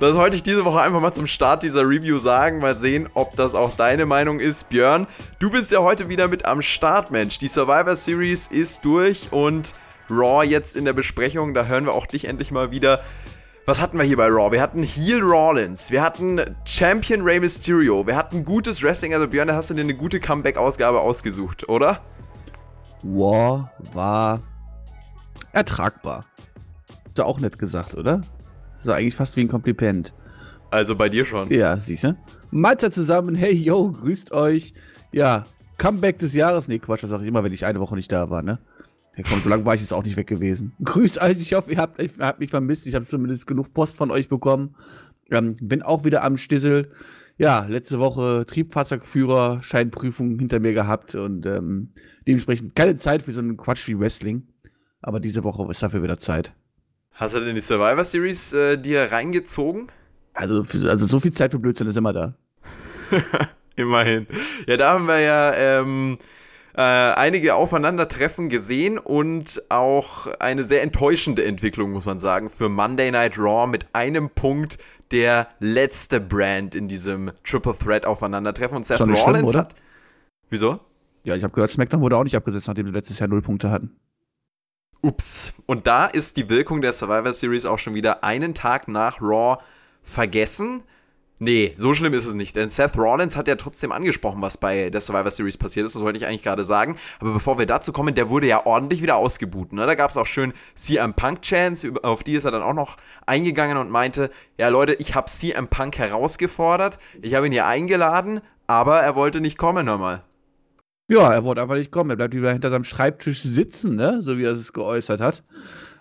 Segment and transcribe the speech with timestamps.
[0.00, 2.60] Das wollte ich diese Woche einfach mal zum Start dieser Review sagen.
[2.60, 4.68] Mal sehen, ob das auch deine Meinung ist.
[4.68, 5.08] Björn,
[5.40, 7.38] du bist ja heute wieder mit am Start, Mensch.
[7.38, 9.74] Die Survivor Series ist durch und
[10.08, 11.52] Raw jetzt in der Besprechung.
[11.52, 13.00] Da hören wir auch dich endlich mal wieder.
[13.66, 14.52] Was hatten wir hier bei Raw?
[14.52, 19.14] Wir hatten Heel Rollins, wir hatten Champion Rey Mysterio, wir hatten gutes Wrestling.
[19.14, 22.00] Also Björn, da hast du dir eine gute Comeback-Ausgabe ausgesucht, oder?
[23.02, 24.40] War war
[25.52, 26.24] ertragbar.
[26.88, 28.22] Hast du auch nett gesagt, oder?
[28.80, 30.12] So eigentlich fast wie ein Kompliment.
[30.70, 31.50] Also bei dir schon.
[31.50, 32.16] Ja, siehst du?
[32.50, 34.74] Mahlzeit zusammen, hey yo, grüßt euch.
[35.12, 35.46] Ja,
[35.78, 36.68] Comeback des Jahres.
[36.68, 38.58] Nee, Quatsch, das sage ich immer, wenn ich eine Woche nicht da war, ne?
[39.16, 40.72] Ja, komm, so lange war ich jetzt auch nicht weg gewesen.
[40.84, 42.86] Grüßt euch, ich hoffe, ihr habt, ihr habt mich vermisst.
[42.86, 44.76] Ich habe zumindest genug Post von euch bekommen.
[45.30, 46.92] Ähm, bin auch wieder am Stissel.
[47.36, 51.92] Ja, letzte Woche Triebfahrzeugführer, Scheinprüfung hinter mir gehabt und ähm,
[52.26, 54.48] dementsprechend keine Zeit für so einen Quatsch wie Wrestling.
[55.00, 56.52] Aber diese Woche ist dafür wieder Zeit.
[57.18, 59.88] Hast du denn die Survivor Series äh, dir reingezogen?
[60.34, 62.34] Also, also so viel Zeit für Blödsinn ist immer da.
[63.74, 64.28] Immerhin.
[64.68, 66.18] Ja, da haben wir ja ähm,
[66.76, 73.10] äh, einige Aufeinandertreffen gesehen und auch eine sehr enttäuschende Entwicklung, muss man sagen, für Monday
[73.10, 74.78] Night Raw mit einem Punkt
[75.10, 78.76] der letzte Brand in diesem Triple Threat Aufeinandertreffen.
[78.76, 79.74] Und Seth Rollins schlimm, hat.
[80.50, 80.78] Wieso?
[81.24, 83.72] Ja, ich habe gehört, SmackDown wurde auch nicht abgesetzt, nachdem sie letztes Jahr null Punkte
[83.72, 83.98] hatten.
[85.02, 85.54] Ups.
[85.66, 89.58] Und da ist die Wirkung der Survivor Series auch schon wieder einen Tag nach Raw
[90.02, 90.82] vergessen.
[91.40, 94.90] Nee, so schlimm ist es nicht, denn Seth Rollins hat ja trotzdem angesprochen, was bei
[94.90, 96.96] der Survivor Series passiert ist, das wollte ich eigentlich gerade sagen.
[97.20, 99.72] Aber bevor wir dazu kommen, der wurde ja ordentlich wieder ausgebuht.
[99.72, 99.86] Ne?
[99.86, 102.96] Da gab es auch schön CM Punk Chance, auf die ist er dann auch noch
[103.24, 108.40] eingegangen und meinte, ja Leute, ich habe CM Punk herausgefordert, ich habe ihn hier eingeladen,
[108.66, 110.24] aber er wollte nicht kommen nochmal.
[111.08, 112.10] Ja, er wollte einfach nicht kommen.
[112.10, 114.20] Er bleibt wieder hinter seinem Schreibtisch sitzen, ne?
[114.20, 115.42] so wie er es geäußert hat.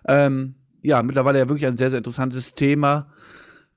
[0.06, 3.12] Ähm, ja, mittlerweile ja wirklich ein sehr, sehr interessantes Thema,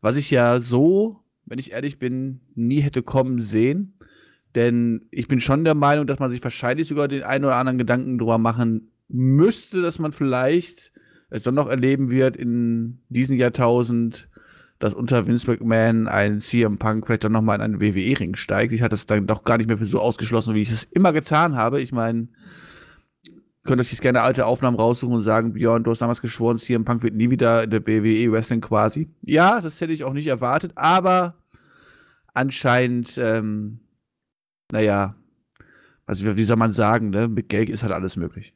[0.01, 3.95] was ich ja so, wenn ich ehrlich bin, nie hätte kommen sehen.
[4.57, 7.79] Denn ich bin schon der Meinung, dass man sich wahrscheinlich sogar den einen oder anderen
[7.79, 10.93] Gedanken drüber machen müsste, dass man vielleicht
[11.31, 14.29] es doch noch erleben wird in diesem Jahrtausend,
[14.81, 18.73] dass unter Vince McMahon ein CM Punk vielleicht dann nochmal in einen WWE-Ring steigt.
[18.73, 21.13] Ich hatte es dann doch gar nicht mehr für so ausgeschlossen, wie ich es immer
[21.13, 21.83] getan habe.
[21.83, 22.29] Ich meine,
[23.63, 26.87] könnt euch jetzt gerne alte Aufnahmen raussuchen und sagen, Björn, du hast damals geschworen, CM
[26.87, 29.15] Punk wird nie wieder in der WWE Wrestling quasi.
[29.21, 31.35] Ja, das hätte ich auch nicht erwartet, aber
[32.33, 33.81] anscheinend, ähm,
[34.73, 35.15] naja,
[36.07, 37.29] also wie soll man sagen, ne?
[37.29, 38.55] mit Geld ist halt alles möglich.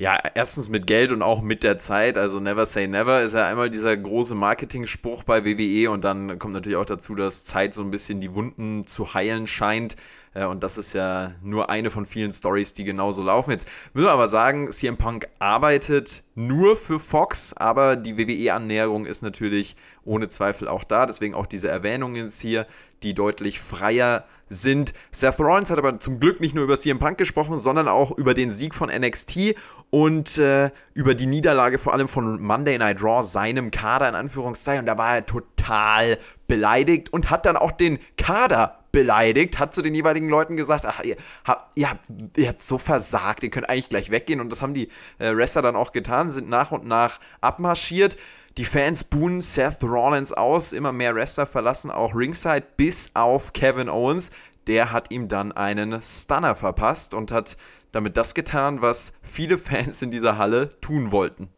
[0.00, 2.16] Ja, erstens mit Geld und auch mit der Zeit.
[2.16, 6.54] Also Never Say Never ist ja einmal dieser große Marketing-Spruch bei WWE und dann kommt
[6.54, 9.96] natürlich auch dazu, dass Zeit so ein bisschen die Wunden zu heilen scheint.
[10.32, 13.50] Äh, und das ist ja nur eine von vielen Stories, die genauso laufen.
[13.50, 19.20] Jetzt müssen wir aber sagen, CM Punk arbeitet nur für Fox, aber die WWE-Annäherung ist
[19.22, 21.04] natürlich ohne Zweifel auch da.
[21.04, 22.66] Deswegen auch diese Erwähnungen jetzt hier,
[23.02, 24.92] die deutlich freier sind.
[25.12, 28.34] Seth Rollins hat aber zum Glück nicht nur über CM Punk gesprochen, sondern auch über
[28.34, 29.54] den Sieg von NXT
[29.90, 34.80] und äh, über die Niederlage vor allem von Monday Night Raw, seinem Kader in Anführungszeichen.
[34.80, 36.18] Und da war er total
[36.48, 41.02] beleidigt und hat dann auch den Kader beleidigt, hat zu den jeweiligen Leuten gesagt, ach,
[41.04, 42.06] ihr habt, ihr habt,
[42.36, 44.40] ihr habt so versagt, ihr könnt eigentlich gleich weggehen.
[44.40, 48.16] Und das haben die äh, Wrestler dann auch getan, sind nach und nach abmarschiert.
[48.58, 53.88] Die Fans buhen Seth Rollins aus, immer mehr Wrestler verlassen auch Ringside, bis auf Kevin
[53.88, 54.30] Owens.
[54.66, 57.56] Der hat ihm dann einen Stunner verpasst und hat
[57.92, 61.48] damit das getan, was viele Fans in dieser Halle tun wollten.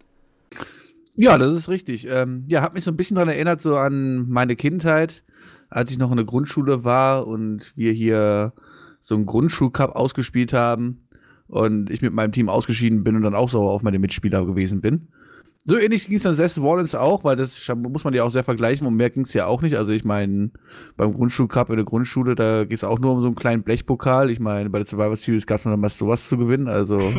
[1.15, 2.07] Ja, das ist richtig.
[2.09, 5.25] Ähm, ja, hat mich so ein bisschen daran erinnert, so an meine Kindheit
[5.73, 8.53] als ich noch in der Grundschule war und wir hier
[9.01, 11.09] so einen Grundschulcup ausgespielt haben
[11.49, 14.81] und ich mit meinem Team ausgeschieden bin und dann auch sauer auf meine Mitspieler gewesen
[14.81, 15.09] bin.
[15.65, 18.43] So ähnlich ging es dann Seth Rollins auch, weil das muss man ja auch sehr
[18.43, 19.77] vergleichen und mehr ging es ja auch nicht.
[19.77, 20.51] Also ich meine,
[20.97, 24.31] beim Grundschulcup in der Grundschule, da geht es auch nur um so einen kleinen Blechpokal.
[24.31, 26.67] Ich meine, bei der Survivor Series gab es noch mal sowas zu gewinnen.
[26.67, 26.99] Also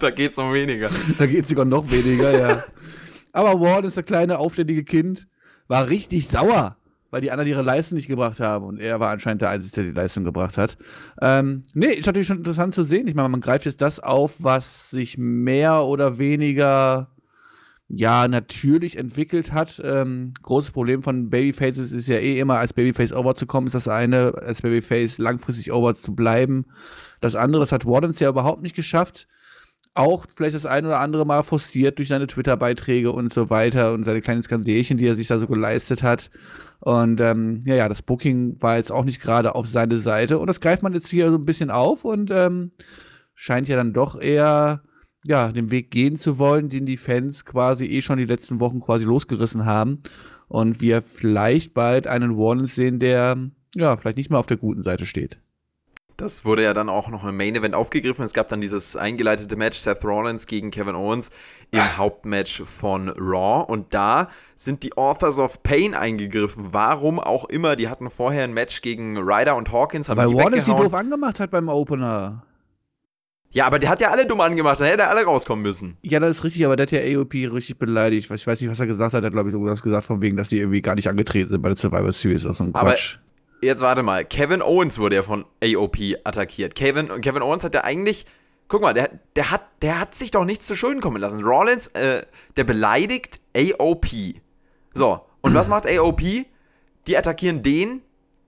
[0.00, 0.90] da geht es noch weniger.
[1.18, 2.64] da geht es sogar noch weniger, ja.
[3.32, 5.28] Aber Ward ist der kleine, aufständige Kind,
[5.68, 6.76] war richtig sauer
[7.12, 9.84] weil die anderen ihre Leistung nicht gebracht haben und er war anscheinend der Einzige, der
[9.84, 10.78] die Leistung gebracht hat.
[11.20, 13.06] Ähm, nee, ist natürlich schon interessant zu sehen.
[13.06, 17.08] Ich meine, man greift jetzt das auf, was sich mehr oder weniger
[17.86, 19.80] ja natürlich entwickelt hat.
[19.84, 23.74] Ähm, großes Problem von Babyfaces ist ja eh immer, als Babyface over zu kommen, ist
[23.74, 26.64] das eine, als Babyface langfristig over zu bleiben.
[27.20, 29.28] Das andere, das hat Wardens ja überhaupt nicht geschafft.
[29.94, 34.04] Auch vielleicht das ein oder andere Mal forciert durch seine Twitter-Beiträge und so weiter und
[34.04, 36.30] seine kleinen Skandälchen, die er sich da so geleistet hat.
[36.80, 40.38] Und ähm, ja, ja, das Booking war jetzt auch nicht gerade auf seine Seite.
[40.38, 42.72] Und das greift man jetzt hier so ein bisschen auf und ähm,
[43.34, 44.82] scheint ja dann doch eher
[45.24, 48.80] ja, den Weg gehen zu wollen, den die Fans quasi eh schon die letzten Wochen
[48.80, 50.02] quasi losgerissen haben.
[50.48, 53.36] Und wir vielleicht bald einen Rollins sehen, der
[53.74, 55.38] ja vielleicht nicht mehr auf der guten Seite steht.
[56.22, 58.24] Das wurde ja dann auch noch im Main Event aufgegriffen.
[58.24, 61.32] Es gab dann dieses eingeleitete Match Seth Rollins gegen Kevin Owens
[61.72, 63.64] im Hauptmatch von Raw.
[63.66, 66.66] Und da sind die Authors of Pain eingegriffen.
[66.72, 67.74] Warum auch immer.
[67.74, 70.08] Die hatten vorher ein Match gegen Ryder und Hawkins.
[70.08, 72.44] Haben Weil Rollins sie doof angemacht hat beim Opener.
[73.50, 75.96] Ja, aber der hat ja alle dumm angemacht, dann hätte er alle rauskommen müssen.
[76.02, 78.30] Ja, das ist richtig, aber der hat ja AOP richtig beleidigt.
[78.30, 79.24] Ich weiß nicht, was er gesagt hat.
[79.24, 81.62] Er hat, glaube ich, sowas gesagt, von wegen, dass die irgendwie gar nicht angetreten sind
[81.62, 82.44] bei der Survivor Series.
[82.44, 83.16] Das ist ein Quatsch.
[83.16, 83.22] Aber
[83.62, 84.24] jetzt warte mal.
[84.24, 86.74] Kevin Owens wurde ja von AOP attackiert.
[86.74, 88.26] Kevin, Kevin Owens hat ja eigentlich.
[88.68, 91.44] Guck mal, der, der, hat, der hat sich doch nichts zu Schulden kommen lassen.
[91.44, 92.22] Rollins, äh,
[92.56, 94.06] der beleidigt AOP.
[94.94, 96.22] So, und was macht AOP?
[97.06, 98.00] Die attackieren den,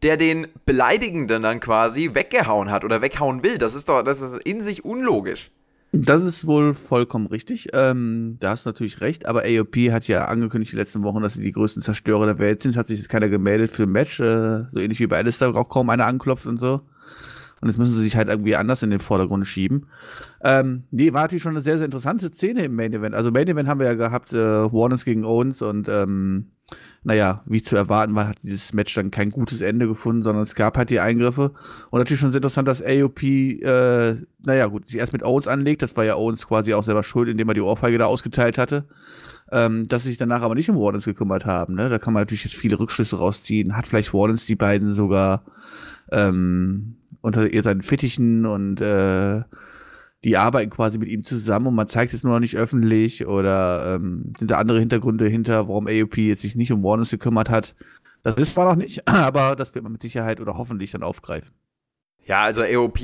[0.02, 3.58] der den Beleidigenden dann quasi weggehauen hat oder weghauen will.
[3.58, 5.50] Das ist doch, das ist in sich unlogisch.
[5.96, 7.68] Das ist wohl vollkommen richtig.
[7.72, 9.26] Ähm, da hast du natürlich recht.
[9.26, 12.62] Aber AOP hat ja angekündigt die letzten Wochen, dass sie die größten Zerstörer der Welt
[12.62, 12.76] sind.
[12.76, 14.18] Hat sich jetzt keiner gemeldet für ein Match.
[14.18, 16.80] Äh, so ähnlich wie bei Alistair auch kaum einer anklopft und so.
[17.64, 19.86] Und jetzt müssen sie sich halt irgendwie anders in den Vordergrund schieben.
[20.44, 23.14] Ähm, nee, war natürlich schon eine sehr, sehr interessante Szene im Main Event.
[23.14, 24.36] Also Main Event haben wir ja gehabt, äh,
[24.70, 26.48] Warners gegen Owens und ähm,
[27.04, 30.54] naja, wie zu erwarten war, hat dieses Match dann kein gutes Ende gefunden, sondern es
[30.54, 31.52] gab halt die Eingriffe.
[31.88, 35.80] Und natürlich schon sehr interessant, dass AOP, äh, naja, gut, sich erst mit Owens anlegt.
[35.80, 38.84] Das war ja Owens quasi auch selber schuld, indem er die Ohrfeige da ausgeteilt hatte.
[39.50, 41.76] Ähm, dass sie sich danach aber nicht um Wardens gekümmert haben.
[41.76, 41.88] Ne?
[41.88, 43.74] Da kann man natürlich jetzt viele Rückschlüsse rausziehen.
[43.74, 45.44] Hat vielleicht Wardens die beiden sogar
[46.12, 49.42] ähm, unter seinen Fittichen und äh,
[50.24, 53.94] die arbeiten quasi mit ihm zusammen und man zeigt es nur noch nicht öffentlich oder
[53.94, 57.74] ähm, sind da andere Hintergründe hinter, warum AOP jetzt sich nicht um Warners gekümmert hat.
[58.22, 61.50] Das wissen wir noch nicht, aber das wird man mit Sicherheit oder hoffentlich dann aufgreifen.
[62.26, 62.98] Ja, also AOP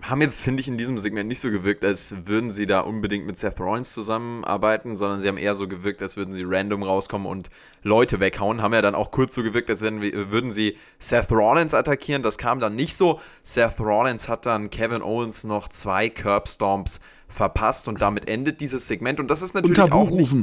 [0.00, 3.26] haben jetzt, finde ich, in diesem Segment nicht so gewirkt, als würden sie da unbedingt
[3.26, 7.26] mit Seth Rollins zusammenarbeiten, sondern sie haben eher so gewirkt, als würden sie random rauskommen
[7.26, 7.50] und
[7.82, 8.62] Leute weghauen.
[8.62, 12.22] Haben ja dann auch kurz so gewirkt, als würden sie Seth Rollins attackieren.
[12.22, 13.20] Das kam dann nicht so.
[13.42, 19.20] Seth Rollins hat dann Kevin Owens noch zwei Curbstomps verpasst und damit endet dieses Segment.
[19.20, 20.34] Und das ist natürlich auch nicht,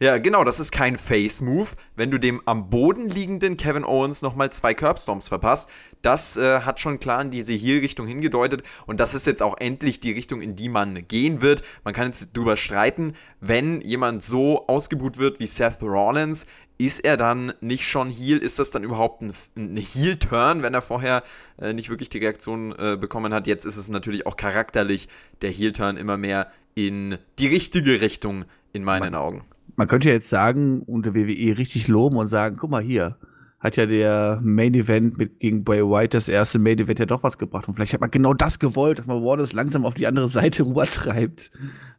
[0.00, 1.70] ja, genau, das ist kein Face-Move.
[1.96, 5.68] Wenn du dem am Boden liegenden Kevin Owens nochmal zwei Curbstorms verpasst,
[6.02, 9.98] das äh, hat schon klar in diese Heel-Richtung hingedeutet und das ist jetzt auch endlich
[9.98, 11.62] die Richtung, in die man gehen wird.
[11.82, 16.46] Man kann jetzt drüber streiten, wenn jemand so ausgebuht wird wie Seth Rollins,
[16.80, 18.38] ist er dann nicht schon Heel?
[18.38, 21.24] Ist das dann überhaupt ein, ein Heel-Turn, wenn er vorher
[21.60, 23.48] äh, nicht wirklich die Reaktion äh, bekommen hat?
[23.48, 25.08] Jetzt ist es natürlich auch charakterlich
[25.42, 29.44] der Heel-Turn immer mehr in die richtige Richtung in meinen man, Augen
[29.78, 33.16] man könnte ja jetzt sagen und der WWE richtig loben und sagen, guck mal hier,
[33.60, 37.22] hat ja der Main Event mit gegen Bray White das erste Main Event ja doch
[37.22, 40.08] was gebracht und vielleicht hat man genau das gewollt, dass man Waters langsam auf die
[40.08, 41.52] andere Seite rübertreibt.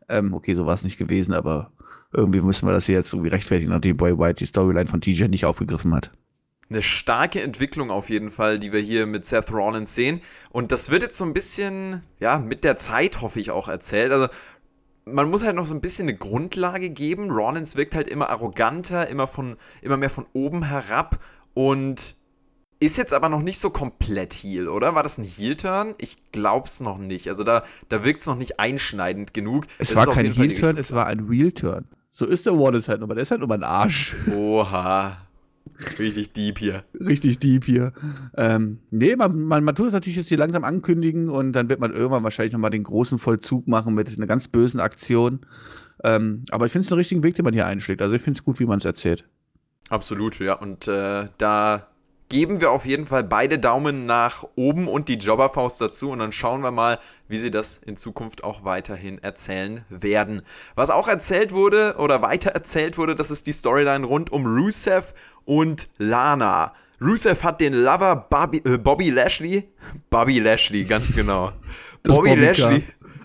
[0.09, 1.71] Ähm, okay, so war es nicht gewesen, aber
[2.11, 5.29] irgendwie müssen wir das hier jetzt irgendwie rechtfertigen, nachdem Bray White die Storyline von TJ
[5.29, 6.11] nicht aufgegriffen hat
[6.69, 10.21] eine starke Entwicklung auf jeden Fall, die wir hier mit Seth Rollins sehen.
[10.51, 14.11] Und das wird jetzt so ein bisschen, ja, mit der Zeit, hoffe ich, auch erzählt.
[14.11, 14.27] Also
[15.13, 17.31] man muss halt noch so ein bisschen eine Grundlage geben.
[17.31, 21.19] Rollins wirkt halt immer arroganter, immer, von, immer mehr von oben herab
[21.53, 22.15] und
[22.79, 24.95] ist jetzt aber noch nicht so komplett Heal, oder?
[24.95, 25.95] War das ein Heel-Turn?
[25.97, 27.27] Ich glaub's noch nicht.
[27.27, 29.65] Also da, da wirkt es noch nicht einschneidend genug.
[29.77, 31.89] Es das war kein Heel-Turn, es war ein Real-Turn.
[32.09, 34.15] So ist der Wallace halt nur, der ist halt nur ein Arsch.
[34.33, 35.17] Oha.
[35.97, 36.83] Richtig deep hier.
[36.99, 37.93] Richtig deep hier.
[38.35, 41.79] Ähm, nee, man, man, man tut das natürlich jetzt hier langsam ankündigen und dann wird
[41.79, 45.41] man irgendwann wahrscheinlich nochmal den großen Vollzug machen mit einer ganz bösen Aktion.
[46.03, 48.01] Ähm, aber ich finde es einen richtigen Weg, den man hier einschlägt.
[48.01, 49.25] Also ich finde es gut, wie man es erzählt.
[49.89, 50.53] Absolut, ja.
[50.53, 51.87] Und äh, da
[52.29, 56.31] geben wir auf jeden Fall beide Daumen nach oben und die Jobberfaust dazu und dann
[56.31, 60.43] schauen wir mal, wie sie das in Zukunft auch weiterhin erzählen werden.
[60.75, 65.13] Was auch erzählt wurde oder weiter erzählt wurde, das ist die Storyline rund um Rusev
[65.49, 66.73] und Lana.
[67.01, 69.67] Rusev hat den Lover Bobby, äh, Bobby Lashley,
[70.11, 71.53] Bobby Lashley, ganz genau,
[72.03, 72.83] Bobby Lashley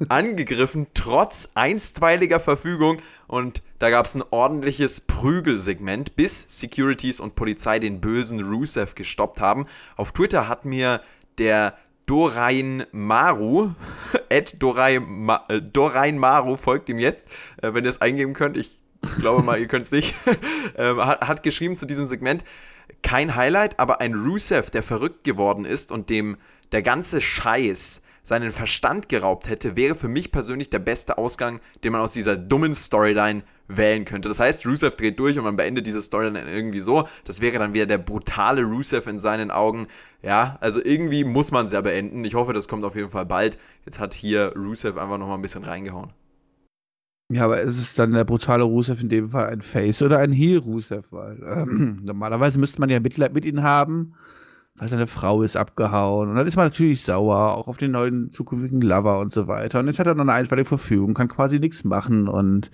[0.08, 2.96] angegriffen, trotz einstweiliger Verfügung.
[3.26, 9.40] Und da gab es ein ordentliches Prügelsegment, bis Securities und Polizei den bösen Rusev gestoppt
[9.40, 9.66] haben.
[9.96, 11.02] Auf Twitter hat mir
[11.36, 11.76] der
[12.06, 13.72] Dorain Maru,
[14.30, 17.28] Ed Dorain, Ma, äh, Dorain Maru folgt ihm jetzt,
[17.60, 18.56] äh, wenn ihr es eingeben könnt.
[18.56, 18.83] Ich
[19.18, 20.14] glaube mal, ihr könnt es nicht.
[20.76, 22.44] ähm, hat, hat geschrieben zu diesem Segment,
[23.02, 26.36] kein Highlight, aber ein Rusev, der verrückt geworden ist und dem
[26.72, 31.92] der ganze Scheiß seinen Verstand geraubt hätte, wäre für mich persönlich der beste Ausgang, den
[31.92, 34.30] man aus dieser dummen Storyline wählen könnte.
[34.30, 37.06] Das heißt, Rusev dreht durch und man beendet diese Storyline irgendwie so.
[37.24, 39.86] Das wäre dann wieder der brutale Rusev in seinen Augen.
[40.22, 42.24] Ja, also irgendwie muss man es ja beenden.
[42.24, 43.58] Ich hoffe, das kommt auf jeden Fall bald.
[43.84, 46.10] Jetzt hat hier Rusev einfach nochmal ein bisschen reingehauen.
[47.30, 50.32] Ja, aber ist es dann der brutale Rusev in dem Fall ein Face oder ein
[50.32, 51.10] Heel Rusev?
[51.10, 54.14] Weil ähm, normalerweise müsste man ja Mitleid mit ihm haben
[54.76, 56.30] weil seine Frau ist abgehauen.
[56.30, 59.80] Und dann ist man natürlich sauer, auch auf den neuen zukünftigen Lover und so weiter.
[59.80, 62.70] Und jetzt hat er noch eine einstweilige Verfügung, kann quasi nichts machen und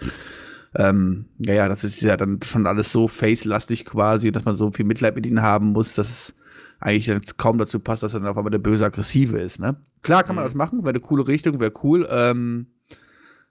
[0.77, 4.71] ähm, ja, ja, das ist ja dann schon alles so face-lastig quasi, dass man so
[4.71, 6.35] viel Mitleid mit ihm haben muss, dass es
[6.79, 9.77] eigentlich kaum dazu passt, dass er dann auf einmal der böse Aggressive ist, ne?
[10.03, 10.49] Klar kann man mhm.
[10.49, 12.07] das machen, wäre eine coole Richtung, wäre cool.
[12.09, 12.69] Ähm,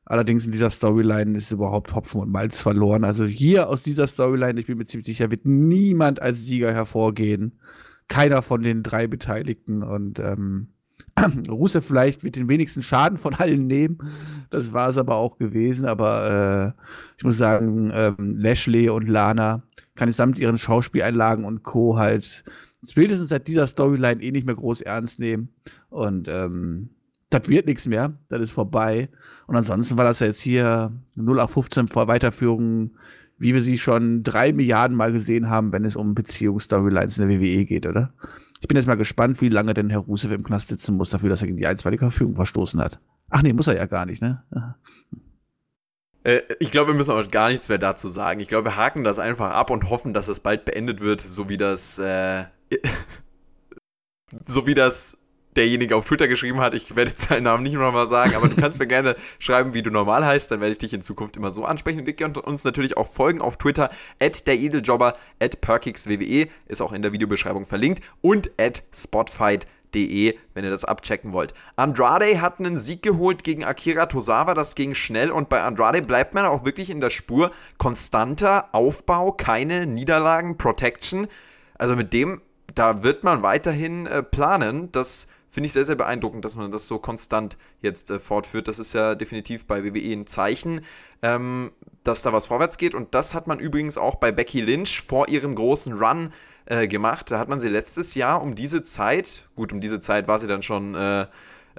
[0.09, 3.05] allerdings in dieser Storyline ist überhaupt Hopfen und Malz verloren.
[3.05, 7.53] Also hier aus dieser Storyline, ich bin mir ziemlich sicher, wird niemand als Sieger hervorgehen
[8.09, 9.83] keiner von den drei Beteiligten.
[9.83, 10.67] Und ähm,
[11.47, 13.99] Rusev vielleicht wird den wenigsten Schaden von allen nehmen.
[14.49, 15.85] Das war es aber auch gewesen.
[15.85, 16.81] Aber äh,
[17.17, 19.63] ich muss sagen, ähm, Lashley und Lana
[19.95, 21.97] kann ich samt ihren Schauspieleinlagen und Co.
[21.97, 22.43] halt
[22.87, 25.49] spätestens seit dieser Storyline eh nicht mehr groß ernst nehmen.
[25.89, 26.89] Und ähm,
[27.29, 28.13] das wird nichts mehr.
[28.29, 29.09] Das ist vorbei.
[29.47, 32.91] Und ansonsten war das ja jetzt hier 0 auf 15 vor Weiterführung
[33.39, 37.39] wie wir sie schon drei Milliarden Mal gesehen haben, wenn es um Beziehungsstorylines in der
[37.39, 38.13] WWE geht, oder?
[38.59, 41.29] Ich bin jetzt mal gespannt, wie lange denn Herr Rusev im Knast sitzen muss, dafür,
[41.29, 42.99] dass er gegen die einstweilige Verfügung verstoßen hat.
[43.29, 44.43] Ach nee, muss er ja gar nicht, ne?
[46.25, 48.41] Äh, ich glaube, wir müssen auch gar nichts mehr dazu sagen.
[48.41, 51.47] Ich glaube, wir haken das einfach ab und hoffen, dass es bald beendet wird, so
[51.47, 52.43] wie das, äh,
[54.45, 55.17] so wie das
[55.55, 58.55] derjenige auf Twitter geschrieben hat, ich werde jetzt seinen Namen nicht nochmal sagen, aber du
[58.55, 61.51] kannst mir gerne schreiben, wie du normal heißt, dann werde ich dich in Zukunft immer
[61.51, 61.99] so ansprechen.
[61.99, 63.89] Und ihr uns natürlich auch folgen auf Twitter,
[64.21, 70.63] at der Edeljobber, at PerkixWWE, ist auch in der Videobeschreibung verlinkt, und at Spotfight.de, wenn
[70.63, 71.53] ihr das abchecken wollt.
[71.75, 76.35] Andrade hat einen Sieg geholt gegen Akira Tosawa, das ging schnell und bei Andrade bleibt
[76.35, 77.51] man auch wirklich in der Spur.
[77.77, 81.27] Konstanter Aufbau, keine Niederlagen, Protection.
[81.77, 82.41] Also mit dem,
[82.75, 86.87] da wird man weiterhin äh, planen, dass finde ich sehr, sehr beeindruckend, dass man das
[86.87, 88.67] so konstant jetzt äh, fortführt.
[88.67, 90.81] Das ist ja definitiv bei WWE ein Zeichen,
[91.21, 91.71] ähm,
[92.03, 92.93] dass da was vorwärts geht.
[92.93, 96.31] Und das hat man übrigens auch bei Becky Lynch vor ihrem großen Run
[96.65, 97.31] äh, gemacht.
[97.31, 100.47] Da hat man sie letztes Jahr um diese Zeit, gut, um diese Zeit war sie
[100.47, 101.25] dann schon äh,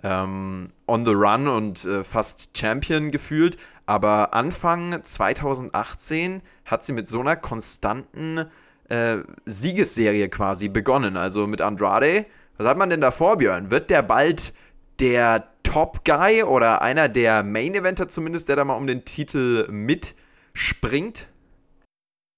[0.03, 3.57] ähm, on the run und äh, fast Champion gefühlt.
[3.87, 8.47] Aber Anfang 2018 hat sie mit so einer konstanten
[8.89, 11.17] äh, Siegesserie quasi begonnen.
[11.17, 12.27] Also mit Andrade
[12.61, 13.71] was hat man denn davor, Björn?
[13.71, 14.53] Wird der bald
[14.99, 21.29] der Top-Guy oder einer der Main-Eventer zumindest, der da mal um den Titel mitspringt?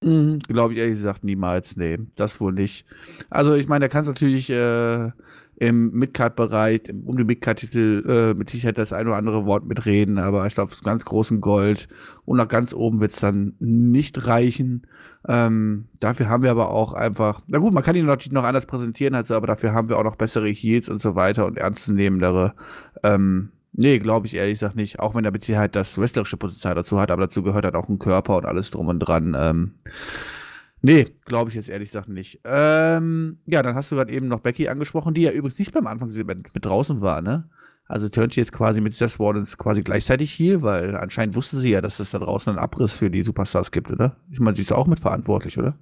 [0.05, 1.77] Mhm, Glaube ich ehrlich gesagt niemals.
[1.77, 2.85] Nee, das wohl nicht.
[3.31, 5.11] Also ich meine, da kannst natürlich äh,
[5.57, 10.47] im Midcard-Bereich, um den Midcard-Titel äh, mit Sicherheit das ein oder andere Wort mitreden, aber
[10.47, 11.89] ich glaube, ganz großen Gold
[12.25, 14.87] und nach ganz oben wird es dann nicht reichen.
[15.29, 18.67] Ähm, dafür haben wir aber auch einfach, na gut, man kann ihn natürlich noch anders
[18.67, 22.55] präsentieren, also, aber dafür haben wir auch noch bessere Heels und so weiter und ernstzunehmendere.
[23.05, 26.75] Ähm, nee, glaube ich ehrlich gesagt nicht, auch wenn er mit Sicherheit das wrestlerische Potenzial
[26.75, 29.37] dazu hat, aber dazu gehört halt auch ein Körper und alles drum und dran.
[29.39, 29.75] Ähm,
[30.83, 32.41] Nee, glaube ich jetzt ehrlich gesagt nicht.
[32.45, 35.87] Ähm, ja, dann hast du gerade eben noch Becky angesprochen, die ja übrigens nicht beim
[35.87, 37.49] Anfang mit, mit draußen war, ne?
[37.87, 41.81] Also turnt jetzt quasi mit Seth Rollins quasi gleichzeitig hier, weil anscheinend wusste sie ja,
[41.81, 44.17] dass es da draußen einen Abriss für die Superstars gibt, oder?
[44.31, 45.79] Ich meine, sie ist auch mitverantwortlich, oder?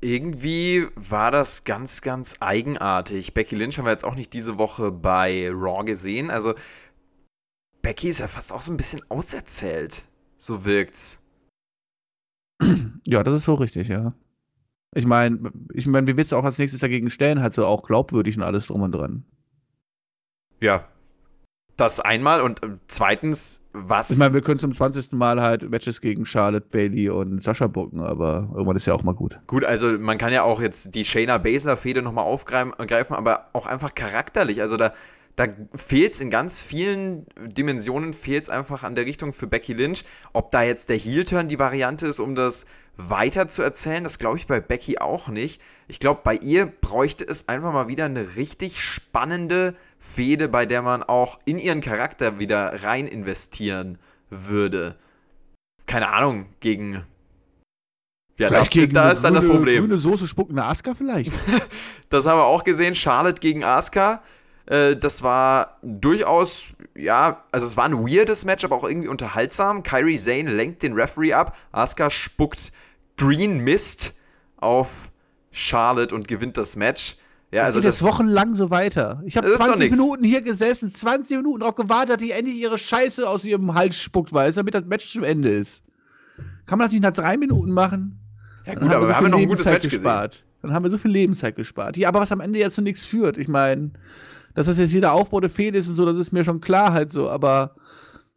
[0.00, 3.34] Irgendwie war das ganz, ganz eigenartig.
[3.34, 6.30] Becky Lynch haben wir jetzt auch nicht diese Woche bei Raw gesehen.
[6.30, 6.54] Also,
[7.82, 10.06] Becky ist ja fast auch so ein bisschen auserzählt.
[10.38, 11.22] So wirkt's.
[13.04, 14.14] Ja, das ist so richtig, ja.
[14.94, 17.40] Ich meine, ich meine, wie willst du auch als nächstes dagegen stellen?
[17.40, 19.24] Halt so auch glaubwürdig und alles drum und dran.
[20.60, 20.84] Ja.
[21.76, 24.10] Das einmal und äh, zweitens, was.
[24.10, 25.12] Ich meine, wir können zum 20.
[25.12, 29.14] Mal halt Matches gegen Charlotte, Bailey und Sascha bucken, aber irgendwann ist ja auch mal
[29.14, 29.38] gut.
[29.46, 32.74] Gut, also man kann ja auch jetzt die Shayna Baszler-Fehde nochmal aufgreifen,
[33.14, 34.60] aber auch einfach charakterlich.
[34.60, 34.92] Also da,
[35.36, 39.72] da fehlt es in ganz vielen Dimensionen, fehlt es einfach an der Richtung für Becky
[39.72, 40.04] Lynch.
[40.34, 42.66] Ob da jetzt der Heel-Turn die Variante ist, um das
[43.08, 45.60] weiter zu erzählen, das glaube ich bei Becky auch nicht.
[45.88, 50.82] Ich glaube, bei ihr bräuchte es einfach mal wieder eine richtig spannende Fehde, bei der
[50.82, 54.96] man auch in ihren Charakter wieder rein investieren würde.
[55.86, 57.04] Keine Ahnung, gegen.
[58.38, 59.82] Ja, vielleicht da, gegen da ist dann grüne, das Problem.
[59.82, 61.32] Grüne Soße spuckende Asuka vielleicht.
[62.08, 62.94] das haben wir auch gesehen.
[62.94, 64.22] Charlotte gegen Asuka.
[64.66, 69.82] Äh, das war durchaus, ja, also es war ein weirdes Match, aber auch irgendwie unterhaltsam.
[69.82, 71.56] Kyrie Zane lenkt den Referee ab.
[71.72, 72.72] Asuka spuckt
[73.20, 74.14] Green Mist
[74.56, 75.12] auf
[75.50, 77.16] Charlotte und gewinnt das Match.
[77.52, 79.22] Ja, also das, das wochenlang so weiter.
[79.26, 83.28] Ich habe 20 Minuten hier gesessen, 20 Minuten darauf gewartet, dass die endlich ihre Scheiße
[83.28, 85.82] aus ihrem Hals spuckt, weiß, damit das Match zu Ende ist.
[86.64, 88.20] Kann man das nicht nach drei Minuten machen?
[88.64, 90.32] Ja gut, aber wir haben ja noch ein gutes Match gespart.
[90.32, 90.46] Gesehen.
[90.62, 91.96] Dann haben wir so viel Lebenszeit gespart.
[91.96, 93.36] Ja, aber was am Ende jetzt zu nichts führt.
[93.36, 93.90] Ich meine,
[94.54, 96.92] dass das jetzt jeder Aufbau der Fehde ist und so, das ist mir schon klar
[96.92, 97.74] halt so, aber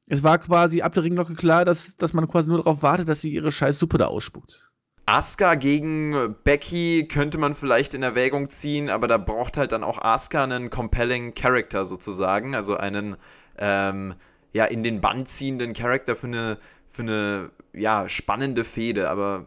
[0.08, 3.22] es war quasi ab der Ringglocke klar, dass, dass man quasi nur darauf wartet, dass
[3.22, 4.70] sie ihre scheiß Suppe da ausspuckt.
[5.05, 10.01] Asuka gegen Becky könnte man vielleicht in Erwägung ziehen, aber da braucht halt dann auch
[10.01, 13.17] Asuka einen compelling Character sozusagen, also einen
[13.57, 14.15] ähm,
[14.53, 16.57] ja in den Bann ziehenden Charakter für eine
[16.88, 19.45] für eine ja spannende Fehde, aber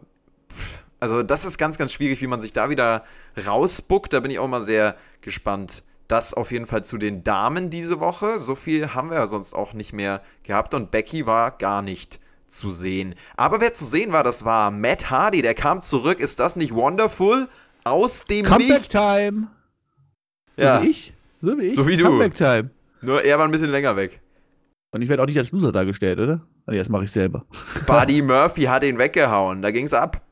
[1.01, 3.05] also das ist ganz ganz schwierig, wie man sich da wieder
[3.47, 4.13] rausbuckt.
[4.13, 5.85] Da bin ich auch mal sehr gespannt.
[6.09, 8.39] Das auf jeden Fall zu den Damen diese Woche.
[8.39, 12.21] So viel haben wir ja sonst auch nicht mehr gehabt und Becky war gar nicht
[12.49, 13.15] zu sehen.
[13.37, 16.21] Aber wer zu sehen war, das war Matt Hardy, der kam zurück.
[16.21, 17.49] Ist das nicht wonderful?
[17.85, 18.89] Aus dem Comeback Nichts.
[18.89, 19.49] Time.
[20.57, 20.83] So ja.
[20.83, 21.13] wie ich.
[21.41, 21.75] So wie ich.
[21.75, 22.05] So wie du.
[22.05, 22.71] Comeback Time.
[23.03, 24.21] Nur er war ein bisschen länger weg.
[24.91, 26.41] Und ich werde auch nicht als Loser dargestellt, oder?
[26.67, 27.45] Nee, das mache ich selber.
[27.87, 29.63] Buddy Murphy hat ihn weggehauen.
[29.63, 30.23] Da ging's ab.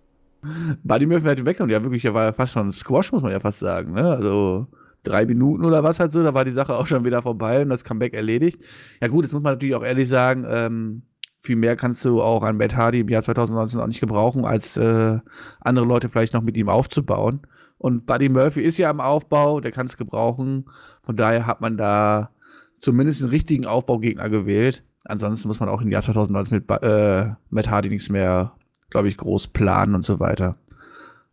[0.83, 1.71] Buddy Murphy hat ihn weggehauen.
[1.71, 3.92] Ja, wirklich, er war ja fast schon Squash, muss man ja fast sagen.
[3.92, 4.11] Ne?
[4.11, 4.66] Also
[5.04, 7.68] drei Minuten oder was halt so, da war die Sache auch schon wieder vorbei und
[7.68, 8.61] das Comeback erledigt.
[9.00, 11.02] Ja gut, jetzt muss man natürlich auch ehrlich sagen, ähm,
[11.44, 14.78] viel mehr kannst du auch an Matt Hardy im Jahr 2019 auch nicht gebrauchen, als
[14.78, 15.18] äh,
[15.60, 17.42] andere Leute vielleicht noch mit ihm aufzubauen.
[17.76, 20.64] Und Buddy Murphy ist ja im Aufbau, der kann es gebrauchen.
[21.02, 22.30] Von daher hat man da
[22.78, 24.84] zumindest einen richtigen Aufbaugegner gewählt.
[25.04, 28.52] Ansonsten muss man auch im Jahr 2019 mit äh, Matt Hardy nichts mehr,
[28.88, 30.56] glaube ich, groß planen und so weiter.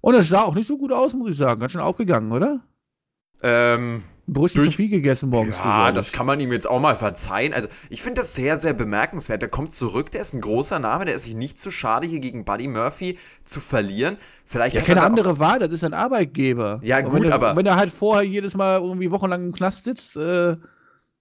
[0.02, 1.62] Und es sah auch nicht so gut aus, muss ich sagen.
[1.62, 2.60] Ganz schön aufgegangen, oder?
[3.42, 5.58] Ähm, Brötchen zu viel gegessen morgens.
[5.58, 7.54] Ja, früh, das kann man ihm jetzt auch mal verzeihen.
[7.54, 9.42] Also, ich finde das sehr, sehr bemerkenswert.
[9.42, 12.22] Der kommt zurück, der ist ein großer Name, der ist sich nicht zu schade, hier
[12.22, 14.16] gegen Buddy Murphy zu verlieren.
[14.46, 16.80] Vielleicht ja, keine andere Wahl, das ist ein Arbeitgeber.
[16.82, 17.58] Ja, gut, wenn aber.
[17.58, 20.56] Wenn er halt vorher jedes Mal irgendwie wochenlang im Knast sitzt, äh,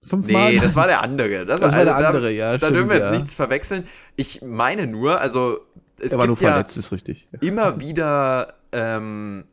[0.07, 0.53] fünfmal.
[0.53, 1.45] Nee, das war der andere.
[1.45, 2.51] Das, das war, der also, andere, da, ja.
[2.53, 3.11] Da stimmt, dürfen wir jetzt ja.
[3.11, 3.83] nichts verwechseln.
[4.15, 5.59] Ich meine nur, also.
[5.99, 7.27] Es er war gibt nur verletzt, ja ist richtig.
[7.41, 8.53] Immer wieder.
[8.71, 9.43] Ähm,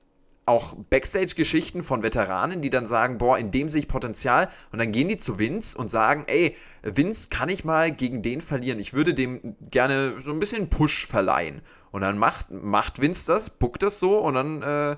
[0.48, 4.48] auch Backstage-Geschichten von Veteranen, die dann sagen, boah, in dem sehe ich Potenzial.
[4.72, 8.40] Und dann gehen die zu Vince und sagen, ey, Vince, kann ich mal gegen den
[8.40, 8.80] verlieren?
[8.80, 11.62] Ich würde dem gerne so ein bisschen Push verleihen.
[11.90, 14.96] Und dann macht, macht Vince das, buckt das so und dann äh,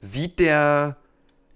[0.00, 0.96] sieht der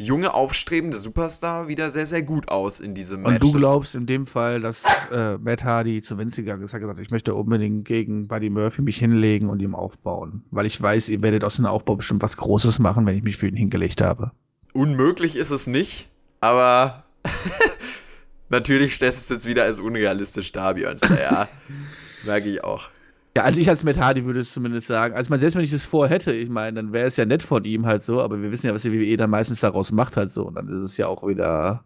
[0.02, 3.34] junge, aufstrebende Superstar wieder sehr, sehr gut aus in diesem Match.
[3.34, 6.80] Und du glaubst in dem Fall, dass äh, Matt Hardy zu Vince gegangen ist, hat
[6.80, 10.44] gesagt, ich möchte unbedingt gegen Buddy Murphy mich hinlegen und ihm aufbauen.
[10.50, 13.36] Weil ich weiß, ihr werdet aus dem Aufbau bestimmt was Großes machen, wenn ich mich
[13.36, 14.32] für ihn hingelegt habe.
[14.72, 16.08] Unmöglich ist es nicht,
[16.40, 17.04] aber
[18.48, 21.48] natürlich stellst du es jetzt wieder als unrealistisch dar, Björnster, ja.
[22.24, 22.90] Merke ich auch.
[23.36, 25.14] Ja, also ich als Matt Hardy würde es zumindest sagen.
[25.14, 27.64] Also, man, selbst wenn ich das vorhätte, ich meine, dann wäre es ja nett von
[27.64, 30.30] ihm halt so, aber wir wissen ja, was die WWE dann meistens daraus macht halt
[30.30, 30.46] so.
[30.46, 31.84] Und dann ist es ja auch wieder,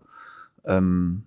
[0.64, 1.22] ähm,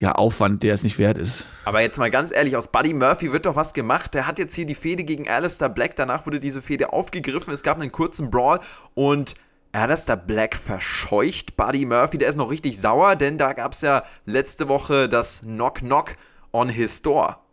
[0.00, 1.46] ja, Aufwand, der es nicht wert ist.
[1.64, 4.14] Aber jetzt mal ganz ehrlich, aus Buddy Murphy wird doch was gemacht.
[4.14, 5.96] Der hat jetzt hier die Fehde gegen Alistair Black.
[5.96, 7.52] Danach wurde diese Fehde aufgegriffen.
[7.52, 8.60] Es gab einen kurzen Brawl
[8.94, 9.34] und
[9.72, 12.18] Alistair Black verscheucht Buddy Murphy.
[12.18, 16.12] Der ist noch richtig sauer, denn da gab es ja letzte Woche das Knock-Knock
[16.52, 17.45] on his door.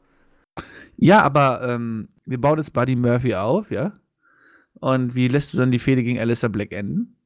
[1.03, 3.91] Ja, aber ähm, wir bauen jetzt Buddy Murphy auf, ja?
[4.75, 7.17] Und wie lässt du dann die Fehde gegen Alistair Black enden?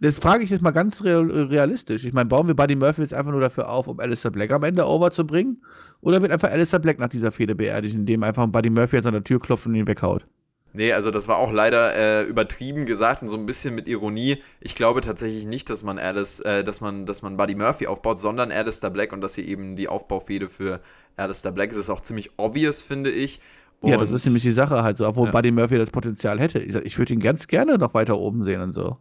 [0.00, 2.04] Das frage ich jetzt mal ganz realistisch.
[2.04, 4.62] Ich meine, bauen wir Buddy Murphy jetzt einfach nur dafür auf, um Alistair Black am
[4.62, 5.62] Ende over zu bringen?
[6.00, 9.22] Oder wird einfach Alistair Black nach dieser Fehde beerdigt, indem einfach Buddy Murphy an der
[9.22, 10.26] Tür klopft und ihn weghaut?
[10.76, 14.42] Nee, also das war auch leider äh, übertrieben gesagt und so ein bisschen mit Ironie.
[14.60, 18.18] Ich glaube tatsächlich nicht, dass man Alice, äh, dass man, dass man Buddy Murphy aufbaut,
[18.18, 20.82] sondern Alistair Black und dass hier eben die Aufbaufehde für
[21.16, 21.78] Alistair Black ist.
[21.78, 23.40] ist auch ziemlich obvious, finde ich.
[23.80, 25.32] Und ja, das ist nämlich die Sache halt so, obwohl ja.
[25.32, 26.58] Buddy Murphy das Potenzial hätte.
[26.58, 28.98] Ich, ich würde ihn ganz gerne noch weiter oben sehen und so.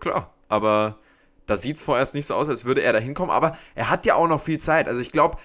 [0.00, 0.98] Klar, aber
[1.46, 3.30] da sieht es vorerst nicht so aus, als würde er da hinkommen.
[3.30, 4.88] Aber er hat ja auch noch viel Zeit.
[4.88, 5.38] Also ich glaube,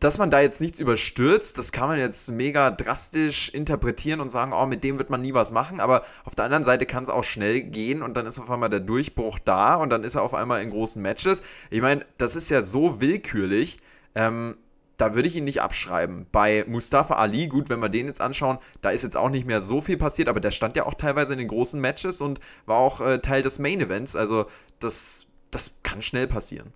[0.00, 4.52] dass man da jetzt nichts überstürzt, das kann man jetzt mega drastisch interpretieren und sagen,
[4.52, 7.08] oh, mit dem wird man nie was machen, aber auf der anderen Seite kann es
[7.08, 10.22] auch schnell gehen und dann ist auf einmal der Durchbruch da und dann ist er
[10.22, 11.42] auf einmal in großen Matches.
[11.70, 13.78] Ich meine, das ist ja so willkürlich,
[14.14, 14.56] ähm,
[14.98, 16.26] da würde ich ihn nicht abschreiben.
[16.30, 19.60] Bei Mustafa Ali, gut, wenn wir den jetzt anschauen, da ist jetzt auch nicht mehr
[19.60, 22.78] so viel passiert, aber der stand ja auch teilweise in den großen Matches und war
[22.78, 24.46] auch äh, Teil des Main Events, also
[24.78, 26.72] das, das kann schnell passieren.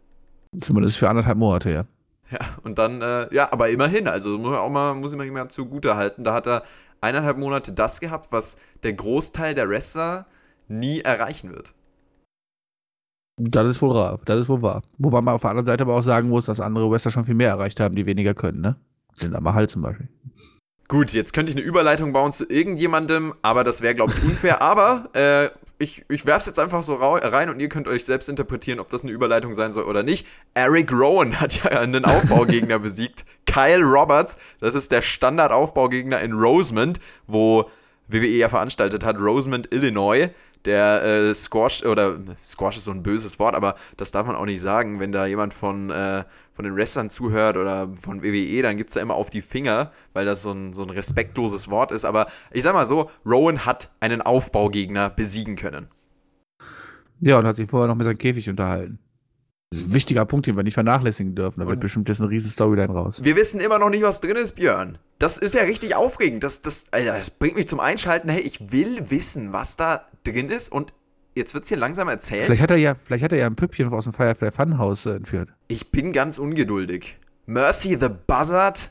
[0.58, 1.84] Zumindest für anderthalb Monate, ja.
[2.30, 5.24] Ja, und dann, äh, ja, aber immerhin, also muss man auch mal, muss ich mal
[5.24, 6.62] jemand zugute halten, da hat er
[7.00, 10.26] eineinhalb Monate das gehabt, was der Großteil der Wrestler
[10.68, 11.74] nie erreichen wird.
[13.38, 14.20] Das ist wohl wahr.
[14.24, 14.82] Das ist wohl wahr.
[14.98, 17.34] Wobei man auf der anderen Seite aber auch sagen muss, dass andere Wrestler schon viel
[17.34, 18.76] mehr erreicht haben, die weniger können, ne?
[19.18, 20.08] Jinder Mahal zum Beispiel.
[20.88, 24.60] Gut, jetzt könnte ich eine Überleitung bauen zu irgendjemandem, aber das wäre, glaube ich, unfair.
[24.62, 25.48] aber äh,
[25.82, 29.02] ich, ich es jetzt einfach so rein und ihr könnt euch selbst interpretieren, ob das
[29.02, 30.26] eine Überleitung sein soll oder nicht.
[30.54, 33.24] Eric Rowan hat ja einen Aufbaugegner besiegt.
[33.46, 37.68] Kyle Roberts, das ist der Standardaufbaugegner in Rosemont, wo
[38.12, 40.30] WWE ja veranstaltet hat, Rosemont, Illinois
[40.64, 44.44] der äh, Squash, oder Squash ist so ein böses Wort, aber das darf man auch
[44.44, 45.00] nicht sagen.
[45.00, 48.94] Wenn da jemand von, äh, von den Wrestlern zuhört oder von WWE, dann gibt es
[48.94, 52.04] da immer auf die Finger, weil das so ein, so ein respektloses Wort ist.
[52.04, 55.88] Aber ich sag mal so, Rowan hat einen Aufbaugegner besiegen können.
[57.20, 58.98] Ja, und hat sich vorher noch mit seinem Käfig unterhalten.
[59.72, 61.60] Wichtiger Punkt, den wir nicht vernachlässigen dürfen.
[61.60, 63.20] Da wird bestimmt jetzt eine riesen Storyline raus.
[63.22, 64.98] Wir wissen immer noch nicht, was drin ist, Björn.
[65.18, 66.42] Das ist ja richtig aufregend.
[66.42, 68.28] Das, das, Alter, das bringt mich zum Einschalten.
[68.28, 70.70] Hey, ich will wissen, was da drin ist.
[70.70, 70.92] Und
[71.34, 72.46] jetzt wird es hier langsam erzählt.
[72.46, 75.16] Vielleicht hat er ja, vielleicht hat er ja ein Püppchen aus dem Firefly Funhouse äh,
[75.16, 75.52] entführt.
[75.68, 77.18] Ich bin ganz ungeduldig.
[77.46, 78.90] Mercy the Buzzard?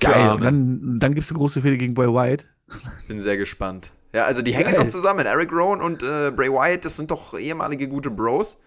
[0.00, 0.30] Geil.
[0.30, 2.46] Und dann, dann gibst du große Fehler gegen Boy White.
[3.08, 3.92] Bin sehr gespannt.
[4.12, 4.84] Ja, also die hängen Geil.
[4.84, 5.26] doch zusammen.
[5.26, 8.58] Eric Rowan und äh, Bray Wyatt, das sind doch ehemalige gute Bros.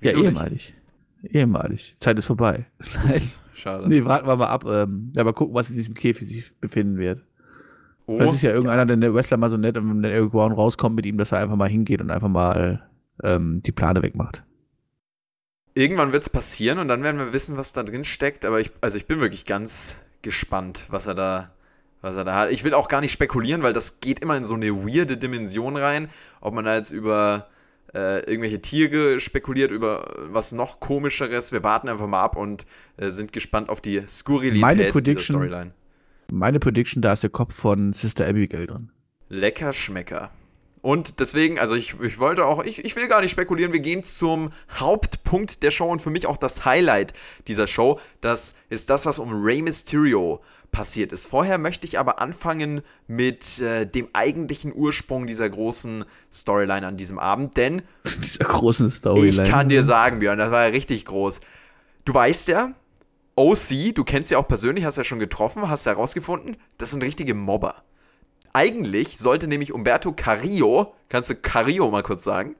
[0.00, 0.74] Wieso ja, ehemalig.
[1.22, 1.34] Nicht?
[1.34, 1.96] Ehemalig.
[1.98, 2.66] Zeit ist vorbei.
[3.54, 3.88] Schade.
[3.88, 4.64] Nee, warten wir mal ab.
[4.66, 7.22] Ähm, ja, mal gucken, was in diesem Käfig sich befinden wird.
[8.06, 10.32] Oh, das ist ja irgendeiner, der der Wrestler mal so nett und wenn der Eric
[10.32, 12.88] Rowan rauskommt mit ihm, dass er einfach mal hingeht und einfach mal
[13.24, 14.44] ähm, die Plane wegmacht.
[15.74, 18.44] Irgendwann wird es passieren und dann werden wir wissen, was da drin steckt.
[18.44, 21.50] Aber ich, also ich bin wirklich ganz gespannt, was er da
[22.06, 22.52] was er da hat.
[22.52, 25.76] Ich will auch gar nicht spekulieren, weil das geht immer in so eine weirde Dimension
[25.76, 26.08] rein.
[26.40, 27.48] Ob man da jetzt über
[27.94, 31.52] äh, irgendwelche Tiere spekuliert, über was noch komischeres.
[31.52, 32.66] Wir warten einfach mal ab und
[32.96, 35.72] äh, sind gespannt auf die Skurrilität meine dieser Storyline.
[36.30, 38.90] Meine Prediction, da ist der Kopf von Sister Abigail drin.
[39.28, 40.30] Lecker Schmecker.
[40.82, 44.04] Und deswegen, also ich, ich wollte auch, ich, ich will gar nicht spekulieren, wir gehen
[44.04, 47.12] zum Hauptpunkt der Show und für mich auch das Highlight
[47.48, 47.98] dieser Show.
[48.20, 50.40] Das ist das, was um Rey Mysterio
[50.76, 51.24] passiert ist.
[51.24, 57.18] Vorher möchte ich aber anfangen mit äh, dem eigentlichen Ursprung dieser großen Storyline an diesem
[57.18, 57.80] Abend, denn
[58.22, 59.44] dieser großen Storyline.
[59.44, 61.40] Ich kann dir sagen, Björn, das war ja richtig groß.
[62.04, 62.74] Du weißt ja,
[63.36, 67.02] OC, du kennst ja auch persönlich, hast ja schon getroffen, hast ja herausgefunden, das sind
[67.02, 67.76] richtige Mobber.
[68.52, 72.54] Eigentlich sollte nämlich Umberto Carrillo, kannst du Carrillo mal kurz sagen?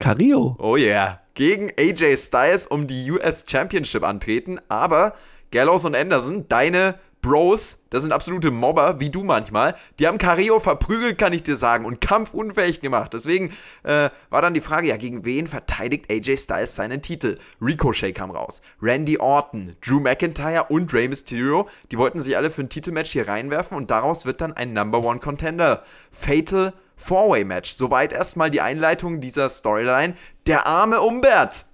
[0.00, 0.56] Carrillo?
[0.58, 1.20] Oh yeah.
[1.34, 5.14] Gegen AJ Styles um die US Championship antreten, aber
[5.52, 6.96] Gallows und Anderson, deine
[7.28, 9.74] Bros, das sind absolute Mobber, wie du manchmal.
[9.98, 13.12] Die haben Carrillo verprügelt, kann ich dir sagen, und kampfunfähig gemacht.
[13.12, 17.34] Deswegen äh, war dann die Frage, ja, gegen wen verteidigt AJ Styles seinen Titel?
[17.60, 18.62] Ricochet kam raus.
[18.80, 23.28] Randy Orton, Drew McIntyre und Rey Mysterio, die wollten sich alle für ein Titelmatch hier
[23.28, 25.82] reinwerfen und daraus wird dann ein Number One Contender.
[26.10, 27.76] Fatal Four-Way Match.
[27.76, 30.14] Soweit erstmal die Einleitung dieser Storyline.
[30.46, 31.66] Der arme Umbert.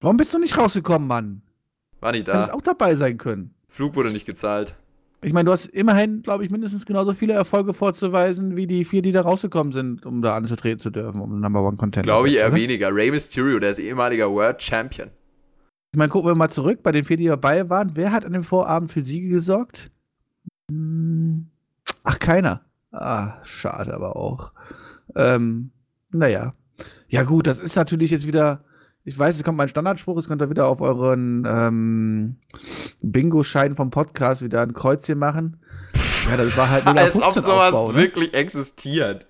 [0.00, 1.42] Warum bist du nicht rausgekommen, Mann?
[2.00, 2.32] War nicht da.
[2.32, 3.54] Hättest auch dabei sein können.
[3.72, 4.76] Flug wurde nicht gezahlt.
[5.22, 9.00] Ich meine, du hast immerhin, glaube ich, mindestens genauso viele Erfolge vorzuweisen, wie die vier,
[9.00, 12.04] die da rausgekommen sind, um da anzutreten zu dürfen, um Number One Content.
[12.04, 12.56] Glaube ich eher oder?
[12.56, 12.94] weniger.
[12.94, 15.08] Rey Mysterio, der ist ehemaliger World Champion.
[15.90, 17.92] Ich meine, gucken wir mal zurück bei den vier, die dabei waren.
[17.94, 19.90] Wer hat an dem Vorabend für Siege gesorgt?
[20.70, 21.46] Hm.
[22.04, 22.66] Ach, keiner.
[22.90, 24.52] Ah, schade aber auch.
[25.16, 25.70] Ähm,
[26.10, 26.52] naja.
[27.08, 28.64] Ja, gut, das ist natürlich jetzt wieder
[29.04, 32.36] ich weiß, es kommt mein Standardspruch, es könnt ihr wieder auf euren ähm,
[33.00, 35.60] Bingo-Schein vom Podcast wieder ein Kreuzchen machen.
[36.28, 37.98] Ja, das war halt Als ob sowas Aufbau, ne?
[37.98, 39.26] wirklich existiert.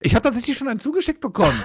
[0.00, 1.56] Ich habe tatsächlich schon einen zugeschickt bekommen.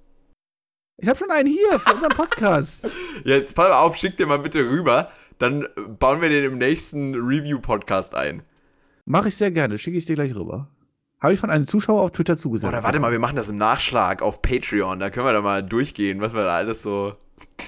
[0.96, 2.88] ich habe schon einen hier für unseren Podcast.
[3.24, 5.10] Jetzt pass auf, schick dir mal bitte rüber.
[5.38, 8.42] Dann bauen wir den im nächsten Review-Podcast ein.
[9.04, 10.68] Mache ich sehr gerne, schicke ich dir gleich rüber.
[11.20, 12.72] Habe ich von einem Zuschauer auf Twitter zugesagt.
[12.72, 15.00] Oder warte mal, wir machen das im Nachschlag auf Patreon.
[15.00, 17.12] Da können wir da mal durchgehen, was wir da alles so.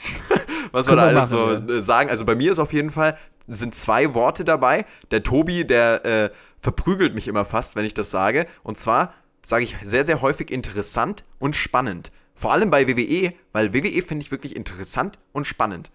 [0.72, 1.80] was wir da alles machen, so ja.
[1.80, 2.10] sagen.
[2.10, 4.86] Also bei mir ist auf jeden Fall, sind zwei Worte dabei.
[5.10, 8.46] Der Tobi, der äh, verprügelt mich immer fast, wenn ich das sage.
[8.62, 12.12] Und zwar sage ich sehr, sehr häufig interessant und spannend.
[12.34, 15.90] Vor allem bei WWE, weil WWE finde ich wirklich interessant und spannend.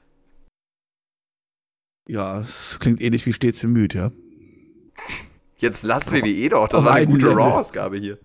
[2.08, 4.12] Ja, es klingt ähnlich wie stets bemüht, ja.
[5.66, 8.20] Jetzt lass WWE doch, das war eine gute Raw-Ausgabe hier.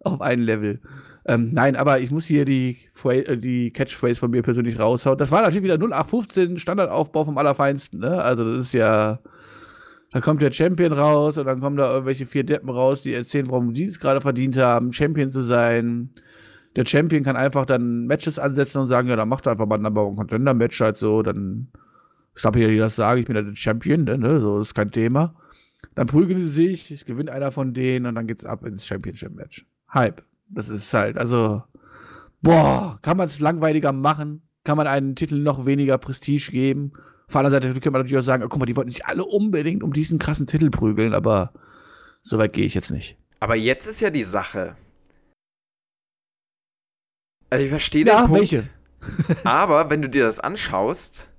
[0.00, 0.80] Auf ein Level.
[1.26, 5.16] Ähm, nein, aber ich muss hier die, äh, die Catchphrase von mir persönlich raushauen.
[5.16, 8.22] Das war natürlich wieder 0815 Standardaufbau vom Allerfeinsten, ne?
[8.22, 9.20] Also, das ist ja.
[10.12, 13.48] Da kommt der Champion raus und dann kommen da irgendwelche vier Deppen raus, die erzählen,
[13.48, 16.10] warum sie es gerade verdient haben, Champion zu sein.
[16.76, 19.76] Der Champion kann einfach dann Matches ansetzen und sagen, ja, dann macht er einfach mal
[19.76, 21.68] ein Number One Contender Match halt so, dann
[22.36, 24.40] ich glaube hier, die das sagen, ich bin ja der Champion, ne?
[24.40, 25.34] So ist kein Thema.
[25.94, 29.66] Dann prügeln sie sich, ich gewinne einer von denen und dann geht's ab ins Championship-Match.
[29.92, 30.22] Hype.
[30.50, 31.62] Das ist halt, also,
[32.42, 34.42] boah, kann man es langweiliger machen?
[34.64, 36.92] Kann man einen Titel noch weniger Prestige geben?
[37.26, 39.06] Auf der anderen Seite könnte man natürlich auch sagen, oh, guck mal, die wollten sich
[39.06, 41.52] alle unbedingt um diesen krassen Titel prügeln, aber
[42.22, 43.18] so weit gehe ich jetzt nicht.
[43.40, 44.76] Aber jetzt ist ja die Sache.
[47.50, 48.40] Also ich verstehe Ja, den Punkt.
[48.40, 48.68] welche?
[49.44, 51.30] Aber wenn du dir das anschaust,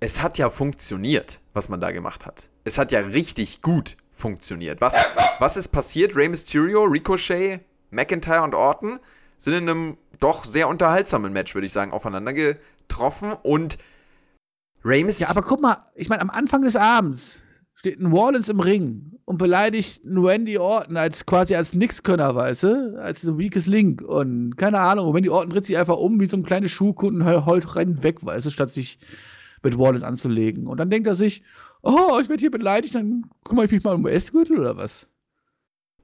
[0.00, 2.50] es hat ja funktioniert, was man da gemacht hat.
[2.64, 4.80] Es hat ja richtig gut funktioniert.
[4.80, 4.94] Was,
[5.38, 6.16] was ist passiert?
[6.16, 8.98] Rey Mysterio, Ricochet, McIntyre und Orton
[9.38, 13.78] sind in einem doch sehr unterhaltsamen Match, würde ich sagen, aufeinander getroffen und
[14.84, 15.30] Rey Ja, Mysterio.
[15.30, 17.40] aber guck mal, ich meine, am Anfang des Abends
[17.74, 22.62] steht ein Wallens im Ring und beleidigt einen Randy Orton als quasi als Nixkönner, weißt
[22.62, 22.98] du?
[23.00, 25.06] Als ein weakes Link und keine Ahnung.
[25.08, 28.02] Und Randy Orton dreht sich einfach um wie so ein kleines Schuhkunden und heult rennt
[28.02, 28.98] weg, weißt du, statt sich
[29.62, 30.66] mit Wallens anzulegen.
[30.66, 31.42] Und dann denkt er sich,
[31.82, 35.06] oh, ich werde hier beleidigt, dann kümmere ich mich mal um US-Gürtel oder was?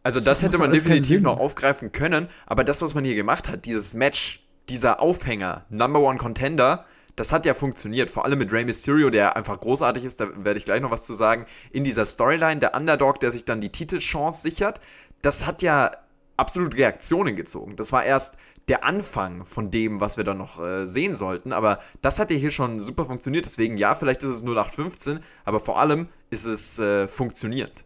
[0.03, 3.49] Also das Das hätte man definitiv noch aufgreifen können, aber das, was man hier gemacht
[3.49, 6.87] hat, dieses Match, dieser Aufhänger, Number One Contender,
[7.17, 8.11] das hat ja funktioniert.
[8.11, 11.05] Vor allem mit Rey Mysterio, der einfach großartig ist, da werde ich gleich noch was
[11.05, 11.47] zu sagen.
[11.71, 14.81] In dieser Storyline, der Underdog, der sich dann die Titelchance sichert,
[15.21, 15.91] das hat ja
[16.37, 17.77] absolut Reaktionen gezogen.
[17.77, 18.39] Das war erst
[18.69, 22.37] der Anfang von dem, was wir dann noch äh, sehen sollten, aber das hat ja
[22.37, 23.45] hier schon super funktioniert.
[23.45, 27.85] Deswegen, ja, vielleicht ist es 0815, aber vor allem ist es äh, funktioniert.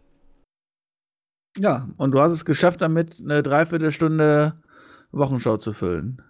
[1.57, 4.61] Ja, und du hast es geschafft, damit eine Dreiviertelstunde
[5.11, 6.21] Wochenschau zu füllen.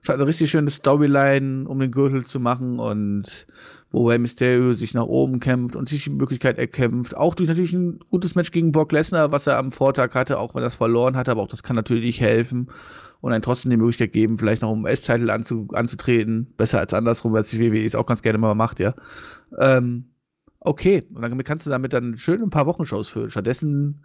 [0.00, 3.46] Scheint eine richtig schöne Storyline, um den Gürtel zu machen und
[3.92, 7.16] wo Rey Mysterio sich nach oben kämpft und sich die Möglichkeit erkämpft.
[7.16, 10.54] Auch durch natürlich ein gutes Match gegen Brock Lesnar, was er am Vortag hatte, auch
[10.54, 12.68] wenn er es verloren hatte, aber auch das kann natürlich helfen
[13.22, 16.52] und einen trotzdem die Möglichkeit geben, vielleicht noch um S-Titel anzu, anzutreten.
[16.56, 18.94] Besser als andersrum, weil die WWE es auch ganz gerne mal macht, ja.
[19.58, 20.10] Ähm,
[20.58, 23.30] okay, und dann kannst du damit dann schön ein paar Wochenshows füllen.
[23.30, 24.04] Stattdessen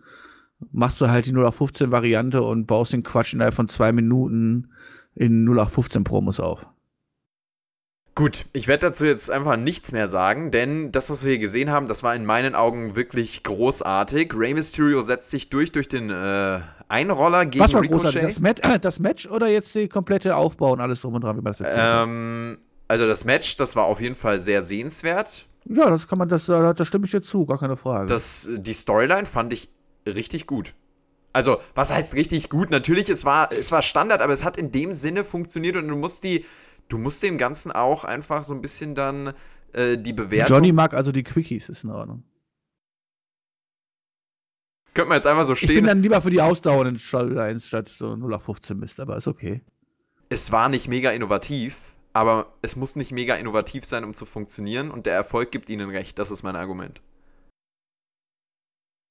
[0.71, 4.69] machst du halt die 0815 Variante und baust den Quatsch innerhalb von zwei Minuten
[5.15, 6.67] in 0815 Promos auf.
[8.13, 11.71] Gut, ich werde dazu jetzt einfach nichts mehr sagen, denn das, was wir hier gesehen
[11.71, 14.33] haben, das war in meinen Augen wirklich großartig.
[14.35, 18.23] Rey Mysterio setzt sich durch durch den äh, Einroller gegen Was war Ricochet.
[18.23, 21.37] Das, Mat äh, das Match oder jetzt die komplette Aufbau und alles drum und dran,
[21.37, 21.73] wie man das hat?
[21.75, 25.45] ähm, also das Match, das war auf jeden Fall sehr sehenswert.
[25.65, 28.07] Ja, das kann man, das, da, da stimme ich dir zu, gar keine Frage.
[28.07, 29.69] Das, die Storyline fand ich
[30.05, 30.73] richtig gut.
[31.33, 32.71] Also, was heißt richtig gut?
[32.71, 35.95] Natürlich, es war, es war Standard, aber es hat in dem Sinne funktioniert und du
[35.95, 36.45] musst die,
[36.87, 39.33] du musst dem Ganzen auch einfach so ein bisschen dann
[39.73, 40.55] äh, die Bewertung.
[40.55, 42.23] Johnny mag also die Quickies, ist in Ordnung.
[44.97, 45.85] Könnte man jetzt einfach so Ich bin stehen.
[45.85, 49.61] dann lieber für die ausdauernden Storylines statt so 0815 Mist, aber ist okay.
[50.29, 54.89] es war nicht mega innovativ, aber es muss nicht mega innovativ sein, um zu funktionieren
[54.89, 56.17] und der Erfolg gibt ihnen recht.
[56.17, 57.03] Das ist mein Argument.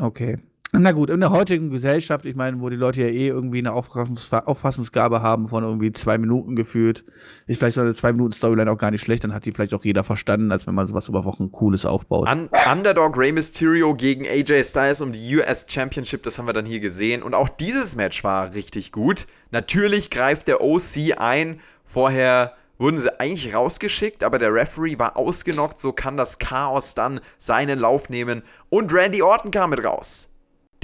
[0.03, 0.38] Okay.
[0.72, 3.72] Na gut, in der heutigen Gesellschaft, ich meine, wo die Leute ja eh irgendwie eine
[3.72, 7.05] Auffassungs Auffassungsgabe haben von irgendwie zwei Minuten gefühlt,
[7.46, 9.74] ist vielleicht so eine zwei Minuten Storyline auch gar nicht schlecht, dann hat die vielleicht
[9.74, 12.29] auch jeder verstanden, als wenn man sowas über Wochen Cooles aufbaut.
[12.29, 16.66] Un Underdog Rey Mysterio gegen AJ Styles um die US Championship, das haben wir dann
[16.66, 17.22] hier gesehen.
[17.22, 19.26] Und auch dieses Match war richtig gut.
[19.52, 21.61] Natürlich greift der OC ein.
[21.85, 25.79] Vorher wurden sie eigentlich rausgeschickt, aber der Referee war ausgenockt.
[25.79, 28.42] So kann das Chaos dann seinen Lauf nehmen.
[28.68, 30.31] Und Randy Orton kam mit raus.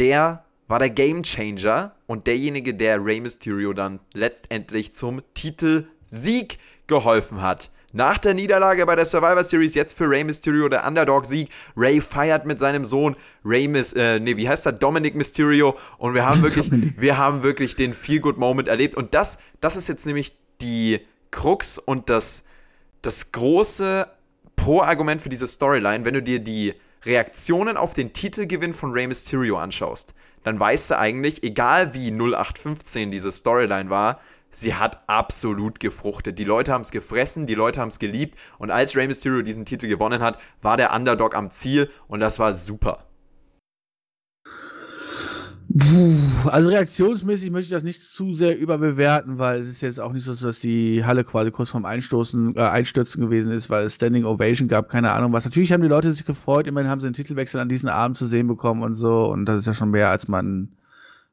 [0.02, 7.40] Der war der Game Changer und derjenige, der Rey Mysterio dann letztendlich zum Titelsieg geholfen
[7.40, 7.70] hat.
[7.92, 11.50] Nach der Niederlage bei der Survivor Series jetzt für Rey Mysterio der Underdog-Sieg.
[11.76, 14.72] Ray feiert mit seinem Sohn Rey Mis äh, nee, wie heißt er?
[14.72, 15.76] Dominic Mysterio.
[15.98, 16.68] Und wir haben wirklich,
[17.00, 18.96] wir haben wirklich den Feel-Good-Moment erlebt.
[18.96, 20.98] Und das, das ist jetzt nämlich die
[21.30, 22.42] Krux und das,
[23.02, 24.08] das große
[24.56, 29.58] Pro-Argument für diese Storyline, wenn du dir die Reaktionen auf den Titelgewinn von Rey Mysterio
[29.58, 36.38] anschaust, dann weißt du eigentlich, egal wie 0815 diese Storyline war, sie hat absolut gefruchtet.
[36.38, 39.64] Die Leute haben es gefressen, die Leute haben es geliebt und als Rey Mysterio diesen
[39.64, 43.04] Titel gewonnen hat, war der Underdog am Ziel und das war super.
[45.68, 50.12] Puh, also reaktionsmäßig möchte ich das nicht zu sehr überbewerten, weil es ist jetzt auch
[50.12, 53.94] nicht so, dass die Halle quasi kurz vorm Einstoßen, äh, Einstürzen gewesen ist, weil es
[53.94, 55.44] Standing Ovation gab, keine Ahnung was.
[55.44, 58.26] Natürlich haben die Leute sich gefreut, immerhin haben sie den Titelwechsel an diesem Abend zu
[58.26, 60.68] sehen bekommen und so und das ist ja schon mehr, als man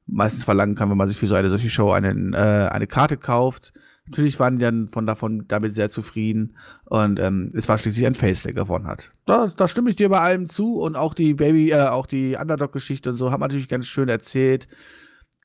[0.07, 3.17] meistens verlangen kann, wenn man sich für so eine solche Show eine, äh, eine Karte
[3.17, 3.73] kauft.
[4.09, 8.15] Natürlich waren die dann von davon damit sehr zufrieden und ähm, es war schließlich ein
[8.15, 9.11] Face, der gewonnen hat.
[9.25, 12.35] Da, da stimme ich dir bei allem zu und auch die Baby, äh, auch die
[12.39, 14.67] Underdog-Geschichte und so haben natürlich ganz schön erzählt.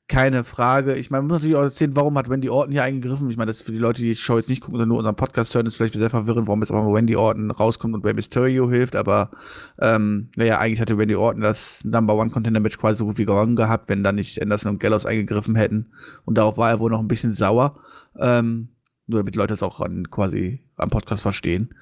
[0.07, 0.95] keine Frage.
[0.95, 3.29] Ich meine, man muss natürlich auch erzählen, warum hat Wendy Orton hier eingegriffen.
[3.31, 4.99] Ich meine, das ist für die Leute, die die Show jetzt nicht gucken, sondern nur
[4.99, 8.05] unseren Podcast hören, ist vielleicht sehr verwirrend, warum jetzt auch mal Wendy Orton rauskommt und
[8.05, 8.95] Rey Mysterio hilft.
[8.95, 9.31] Aber
[9.79, 13.25] ähm, naja, eigentlich hatte Wendy Orton das Number One Contender Match quasi so gut wie
[13.25, 15.91] gewonnen gehabt, wenn dann nicht Anderson und Gallows eingegriffen hätten.
[16.23, 17.79] Und darauf war er wohl noch ein bisschen sauer.
[18.19, 18.69] Ähm,
[19.07, 21.73] nur damit Leute das auch an, quasi am Podcast verstehen.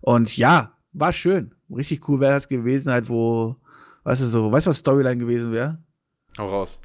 [0.00, 1.54] Und ja, war schön.
[1.74, 3.56] Richtig cool wäre das gewesen, halt, wo,
[4.04, 5.78] weißt du, so, weißt du, was Storyline gewesen wäre?
[6.38, 6.80] Hau raus.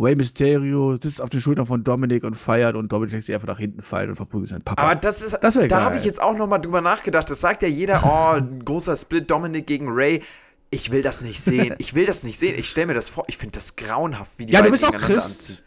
[0.00, 3.48] Rey Mysterio sitzt auf den Schultern von Dominik und feiert und Dominik lässt sich einfach
[3.48, 4.80] nach hinten fallen und verprügelt seinen Papa.
[4.80, 7.28] Aber das ist, Das da habe ich jetzt auch noch mal drüber nachgedacht.
[7.28, 10.22] Das sagt ja jeder, oh, ein großer Split Dominic gegen Ray.
[10.70, 11.74] Ich will das nicht sehen.
[11.78, 12.54] Ich will das nicht sehen.
[12.58, 13.24] Ich stelle mir das vor.
[13.26, 15.38] Ich finde das grauenhaft, wie die Ja, du bist auch Christ.
[15.40, 15.58] anziehen.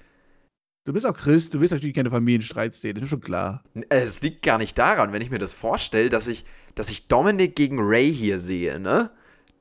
[0.83, 3.63] Du bist auch Christ, du willst natürlich keine Familienstreit sehen, das ist schon klar.
[3.89, 7.55] Es liegt gar nicht daran, wenn ich mir das vorstelle, dass ich, dass ich Dominic
[7.55, 9.11] gegen Ray hier sehe, ne?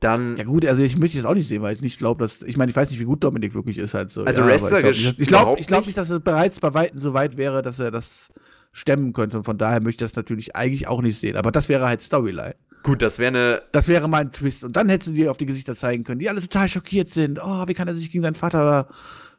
[0.00, 0.38] Dann.
[0.38, 2.56] Ja gut, also ich möchte das auch nicht sehen, weil ich nicht glaube, dass, ich
[2.56, 4.24] meine, ich weiß nicht, wie gut Dominik wirklich ist halt so.
[4.24, 5.88] Also ja, wrestlerisch glaub nicht- Ich glaube überhaupt ich glaub nicht.
[5.88, 8.28] nicht, dass er bereits bei Weitem so weit wäre, dass er das
[8.72, 11.68] stemmen könnte und von daher möchte ich das natürlich eigentlich auch nicht sehen, aber das
[11.68, 12.54] wäre halt Storyline.
[12.82, 13.62] gut, das wäre eine.
[13.72, 14.64] Das wäre mein Twist.
[14.64, 17.38] Und dann hätten sie dir auf die Gesichter zeigen können, die alle total schockiert sind.
[17.44, 18.88] Oh, wie kann er sich gegen seinen Vater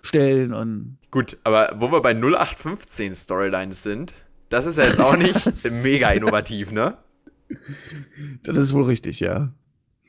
[0.02, 0.54] stellen?
[0.54, 4.14] Und Gut, aber wo wir bei 0815 Storylines sind,
[4.50, 5.36] das ist ja jetzt auch nicht
[5.84, 6.98] mega innovativ, ne?
[8.44, 9.54] das ist wohl richtig, ja.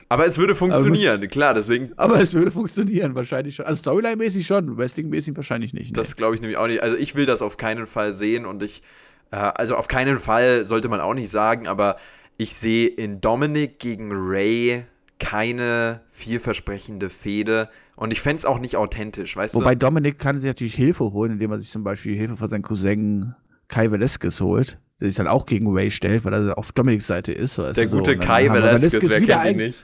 [0.09, 1.91] Aber es würde funktionieren, klar, deswegen.
[1.97, 3.65] Aber es würde funktionieren, wahrscheinlich schon.
[3.65, 5.87] Also Storyline-mäßig schon, Wrestling-mäßig wahrscheinlich nicht.
[5.87, 5.93] Nee.
[5.93, 6.83] Das glaube ich nämlich auch nicht.
[6.83, 8.83] Also ich will das auf keinen Fall sehen und ich,
[9.31, 11.97] äh, also auf keinen Fall sollte man auch nicht sagen, aber
[12.37, 14.85] ich sehe in Dominic gegen Ray
[15.19, 19.79] keine vielversprechende Fehde und ich fände es auch nicht authentisch, weißt Wobei du?
[19.85, 23.35] Dominik kann sich natürlich Hilfe holen, indem er sich zum Beispiel Hilfe von seinem Cousin
[23.67, 27.31] Kai Velasquez holt, der sich dann auch gegen Ray stellt, weil er auf Dominiks Seite
[27.31, 27.57] ist.
[27.57, 27.97] weißt Der so.
[27.97, 29.83] gute Kai Velasquez, wer kennt ihn ein- nicht?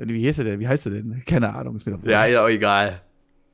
[0.00, 0.60] Wie heißt er denn?
[0.60, 1.22] Wie heißt er denn?
[1.26, 1.74] Keine Ahnung.
[1.76, 3.02] Ist mir doch Ja, ist auch egal.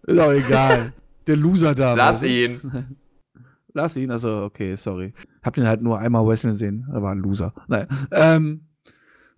[0.06, 0.92] Ist auch egal.
[1.26, 1.94] Der Loser da.
[1.96, 2.60] Lass ihn.
[3.72, 5.14] Lass ihn, also okay, sorry.
[5.42, 7.52] Hab den halt nur einmal wrestlen gesehen, er war ein Loser.
[7.66, 8.60] Nein, ähm,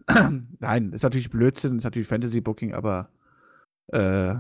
[0.60, 3.08] nein, ist natürlich Blödsinn, ist natürlich Fantasy-Booking, aber
[3.88, 4.34] äh,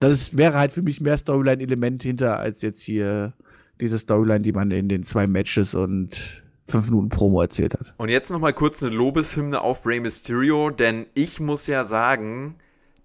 [0.00, 3.34] das wäre halt für mich mehr Storyline-Element hinter, als jetzt hier
[3.80, 7.94] diese Storyline, die man in den zwei Matches und fünf Minuten Promo erzählt hat.
[7.96, 12.56] Und jetzt nochmal kurz eine Lobeshymne auf Rey Mysterio, denn ich muss ja sagen,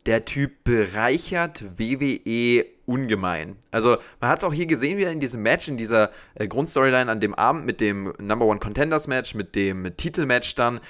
[0.06, 3.56] der Typ bereichert WWE ungemein.
[3.72, 7.10] Also, man hat es auch hier gesehen, wieder in diesem Match, in dieser äh, Grundstoryline
[7.10, 10.82] an dem Abend mit dem Number One Contenders Match, mit dem Titelmatch dann.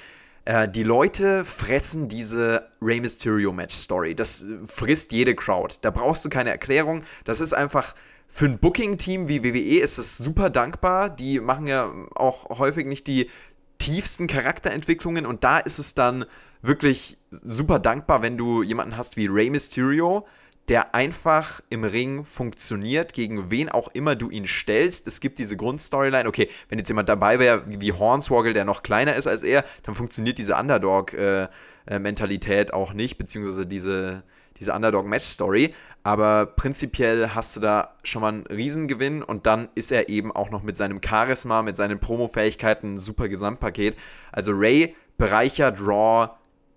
[0.44, 4.14] Äh, die Leute fressen diese Rey Mysterio Match Story.
[4.14, 5.76] Das äh, frisst jede Crowd.
[5.80, 7.02] Da brauchst du keine Erklärung.
[7.24, 7.94] Das ist einfach
[8.28, 11.10] für ein Booking-Team wie WWE ist es super dankbar.
[11.10, 13.30] Die machen ja auch häufig nicht die
[13.78, 16.24] tiefsten Charakterentwicklungen und da ist es dann
[16.62, 20.26] wirklich super dankbar, wenn du jemanden hast wie Rey Mysterio,
[20.68, 25.06] der einfach im Ring funktioniert, gegen wen auch immer du ihn stellst.
[25.06, 26.26] Es gibt diese Grundstoryline.
[26.26, 29.94] Okay, wenn jetzt jemand dabei wäre, wie Hornswoggle, der noch kleiner ist als er, dann
[29.94, 34.22] funktioniert diese Underdog-Mentalität auch nicht, beziehungsweise diese,
[34.58, 35.74] diese Underdog-Match-Story.
[36.02, 40.48] Aber prinzipiell hast du da schon mal einen Riesengewinn und dann ist er eben auch
[40.50, 43.96] noch mit seinem Charisma, mit seinen Promo-Fähigkeiten ein super Gesamtpaket.
[44.32, 46.30] Also Ray bereichert Raw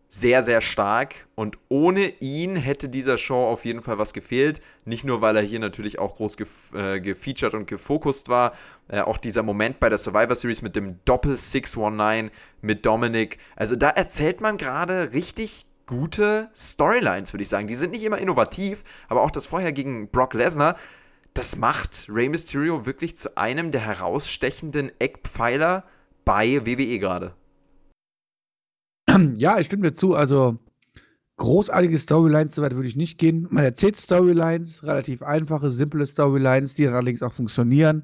[0.08, 4.62] sehr, sehr stark und ohne ihn hätte dieser Show auf jeden Fall was gefehlt.
[4.86, 8.54] Nicht nur, weil er hier natürlich auch groß gef äh, gefeatured und gefokust war,
[8.88, 13.38] äh, auch dieser Moment bei der Survivor Series mit dem Doppel 619 mit Dominic.
[13.58, 17.68] Also da erzählt man gerade richtig gute Storylines, würde ich sagen.
[17.68, 20.78] Die sind nicht immer innovativ, aber auch das vorher gegen Brock Lesnar,
[21.34, 25.84] das macht Rey Mysterio wirklich zu einem der herausstechenden Eckpfeiler
[26.26, 27.34] bei WWE gerade.
[29.36, 30.16] Ja, ich stimme dir zu.
[30.16, 30.58] Also
[31.38, 33.48] großartige Storylines, soweit würde ich nicht gehen.
[33.50, 38.04] Man erzählt Storylines, relativ einfache, simple Storylines, die dann allerdings auch funktionieren.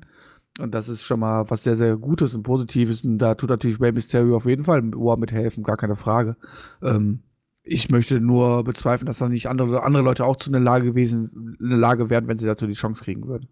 [0.60, 3.04] Und das ist schon mal was sehr, sehr Gutes und Positives.
[3.04, 6.38] Und da tut natürlich Rey Mysterio auf jeden Fall im Ohr mithelfen, gar keine Frage.
[6.84, 7.24] Ähm,
[7.64, 11.58] ich möchte nur bezweifeln, dass da nicht andere, andere Leute auch zu einer Lage gewesen,
[11.60, 13.48] in der Lage wären, wenn sie dazu die Chance kriegen würden.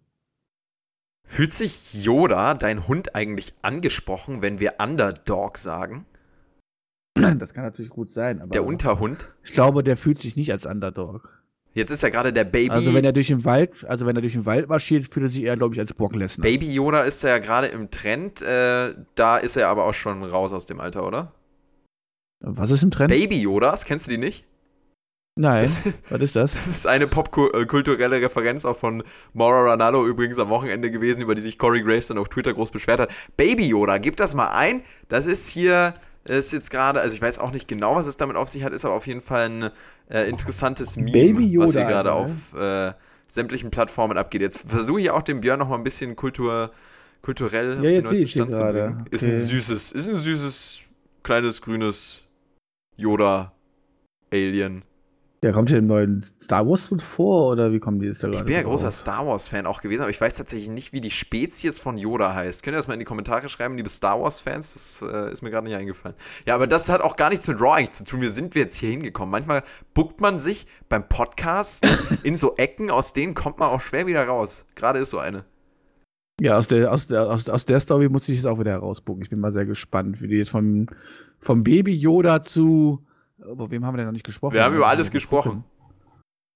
[1.24, 6.06] Fühlt sich Yoda, dein Hund, eigentlich angesprochen, wenn wir Underdog sagen?
[7.39, 9.32] Das kann natürlich gut sein, aber Der Unterhund?
[9.43, 11.41] ich glaube, der fühlt sich nicht als Underdog.
[11.74, 12.69] Jetzt ist ja gerade der Baby.
[12.71, 15.30] Also wenn er durch den Wald, also wenn er durch den Wald marschiert, fühlt er
[15.30, 16.43] sich eher, glaube ich, als Brock Lesnar.
[16.43, 18.41] Baby Yoda ist ja gerade im Trend.
[18.41, 21.32] Äh, da ist er aber auch schon raus aus dem Alter, oder?
[22.41, 23.09] Was ist im Trend?
[23.09, 24.45] Baby Yodas, kennst du die nicht?
[25.39, 26.53] Nein, Das, was ist das?
[26.53, 29.01] das ist eine popkulturelle Referenz auch von
[29.34, 32.72] Maura Ranallo übrigens am Wochenende gewesen, über die sich Corey Graves dann auf Twitter groß
[32.72, 33.12] beschwert hat.
[33.38, 34.82] Baby Yoda, gib das mal ein.
[35.07, 35.93] Das ist hier,
[36.24, 38.74] ist jetzt gerade, also ich weiß auch nicht genau, was es damit auf sich hat,
[38.74, 39.69] ist aber auf jeden Fall ein
[40.09, 42.93] äh, interessantes Meme, Baby Yoda, was hier gerade Alter, auf äh,
[43.28, 44.41] sämtlichen Plattformen abgeht.
[44.41, 46.72] Jetzt versuche ich auch dem Björn noch mal ein bisschen Kultur,
[47.22, 49.05] kulturell Ja, auf den neuesten Stand zu bringen.
[49.09, 49.39] Ist ein Okay.
[49.39, 50.84] süßes, ist ein süßes,
[51.24, 52.28] kleines, grünes
[52.97, 54.84] Yoda-Alien.
[55.44, 58.34] Der kommt hier im neuen Star Wars vor oder wie kommen die jetzt da Ich
[58.34, 58.46] gerade?
[58.46, 58.92] bin ja großer?
[58.92, 62.62] Star Wars-Fan auch gewesen, aber ich weiß tatsächlich nicht, wie die Spezies von Yoda heißt.
[62.62, 64.74] Könnt ihr das mal in die Kommentare schreiben, liebe Star Wars-Fans?
[65.02, 66.16] Das äh, ist mir gerade nicht eingefallen.
[66.46, 68.22] Ja, aber das hat auch gar nichts mit Raw eigentlich zu tun.
[68.22, 69.32] Wie sind wir jetzt hier hingekommen?
[69.32, 69.64] Manchmal
[69.96, 71.88] buckt man sich beim Podcast
[72.24, 74.68] in so Ecken, aus denen kommt man auch schwer wieder raus.
[74.76, 75.44] Gerade ist so eine.
[76.39, 79.24] Ja, aus der, aus, der, aus, aus der Story muss ich jetzt auch wieder herausgucken.
[79.24, 80.86] Ich bin mal sehr gespannt, wie die jetzt vom,
[81.39, 83.04] vom Baby Yoda zu.
[83.50, 84.54] Über wem haben wir denn noch nicht gesprochen?
[84.54, 85.64] Wir haben über alles gesprochen.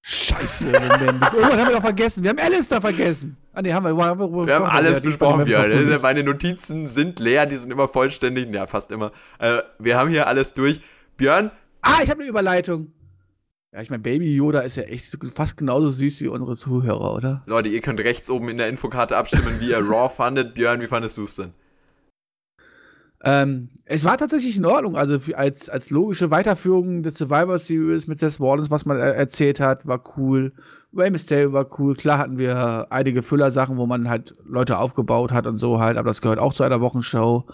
[0.07, 2.21] Scheiße, Irgendwas haben wir doch vergessen.
[2.23, 3.37] Wir haben Alistair vergessen.
[3.53, 4.05] Ah, nee, haben wir.
[4.05, 5.99] Haben wir, Wir haben alles besprochen, Björn.
[6.01, 8.53] Meine Notizen sind leer, die sind immer vollständig.
[8.53, 9.11] Ja, fast immer.
[9.39, 10.81] Äh, wir haben hier alles durch.
[11.17, 11.49] Björn,
[11.81, 12.91] Ah, ich habe eine Überleitung.
[13.71, 17.43] Ja, ich meine, Baby Yoda ist ja echt fast genauso süß wie unsere Zuhörer, oder?
[17.45, 20.53] Leute, ihr könnt rechts oben in der Infokarte abstimmen, wie ihr Raw fandet.
[20.55, 21.53] Björn, wie fandest du es denn?
[23.25, 24.95] Ähm, es war tatsächlich in Ordnung.
[24.95, 29.11] Also für, als, als logische Weiterführung des Survivor Series mit Seth Rollins, was man äh,
[29.11, 30.53] erzählt hat, war cool.
[30.95, 31.95] Rey Mysterio war cool.
[31.95, 36.09] Klar hatten wir einige Füllersachen, wo man halt Leute aufgebaut hat und so halt, aber
[36.09, 37.45] das gehört auch zu einer Wochenshow.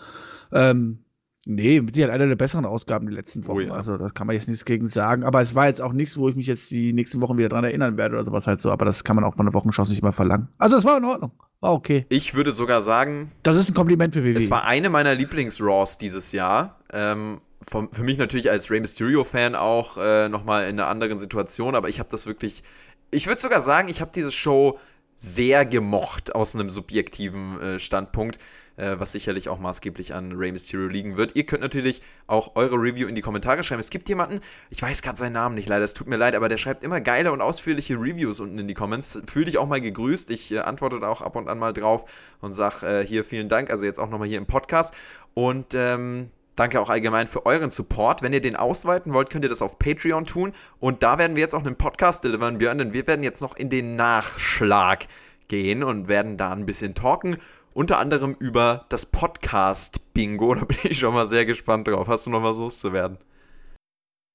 [0.51, 0.99] Ähm,
[1.46, 3.58] nee, mit Sicherheit einer der besseren Ausgaben die letzten Wochen.
[3.58, 3.72] Oh ja.
[3.72, 5.24] Also da kann man jetzt nichts gegen sagen.
[5.24, 7.64] Aber es war jetzt auch nichts, wo ich mich jetzt die nächsten Wochen wieder dran
[7.64, 8.72] erinnern werde oder sowas halt so.
[8.72, 10.50] Aber das kann man auch von der Wochenshow nicht immer verlangen.
[10.58, 11.32] Also es war in Ordnung.
[11.60, 12.06] War okay.
[12.10, 14.38] Ich würde sogar sagen, Das ist ein Kompliment für WWE.
[14.38, 16.80] es war eine meiner Lieblings-Raws dieses Jahr.
[16.92, 21.76] Ähm, vom, für mich natürlich als Rey Mysterio-Fan auch äh, nochmal in einer anderen Situation,
[21.76, 22.64] aber ich habe das wirklich.
[23.12, 24.80] Ich würde sogar sagen, ich habe diese Show
[25.16, 28.39] sehr gemocht aus einem subjektiven äh, Standpunkt,
[28.78, 31.36] äh, was sicherlich auch maßgeblich an Rey Mysterio liegen wird.
[31.36, 33.80] Ihr könnt natürlich auch eure Review in die Kommentare schreiben.
[33.80, 36.49] Es gibt jemanden, ich weiß gerade seinen Namen nicht leider, es tut mir leid, aber
[36.49, 39.22] der schreibt immer geile und ausführliche Reviews unten in die Comments.
[39.26, 40.32] Fühl dich auch mal gegrüßt.
[40.32, 42.05] Ich äh, antworte da auch ab und an mal drauf
[42.39, 44.93] und sag äh, hier vielen Dank, also jetzt auch nochmal hier im Podcast.
[45.34, 48.22] Und ähm, Danke auch allgemein für euren Support.
[48.22, 50.53] Wenn ihr den ausweiten wollt, könnt ihr das auf Patreon tun.
[50.80, 53.55] Und da werden wir jetzt auch einen Podcast deliveren, Björn, denn wir werden jetzt noch
[53.55, 55.07] in den Nachschlag
[55.47, 57.38] gehen und werden da ein bisschen talken.
[57.74, 60.55] Unter anderem über das Podcast-Bingo.
[60.55, 62.07] Da bin ich schon mal sehr gespannt drauf.
[62.07, 63.17] Hast du noch was loszuwerden?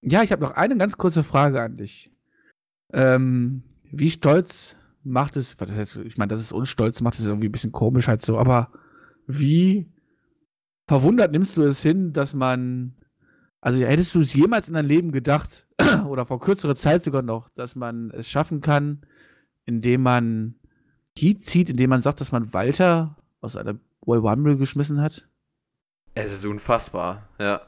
[0.03, 2.11] Ja, ich habe noch eine ganz kurze Frage an dich.
[2.93, 5.57] Ähm, wie stolz macht es,
[6.05, 8.70] ich meine, das ist uns stolz, macht es irgendwie ein bisschen komisch halt so, aber
[9.26, 9.93] wie
[10.89, 12.95] verwundert nimmst du es hin, dass man,
[13.61, 15.66] also hättest du es jemals in deinem Leben gedacht,
[16.07, 19.03] oder vor kürzerer Zeit sogar noch, dass man es schaffen kann,
[19.64, 20.57] indem man
[21.18, 23.16] Heat zieht, indem man sagt, dass man Walter
[23.47, 25.27] aus einer Royal Rumble geschmissen hat?
[26.15, 27.61] Es ist unfassbar, ja.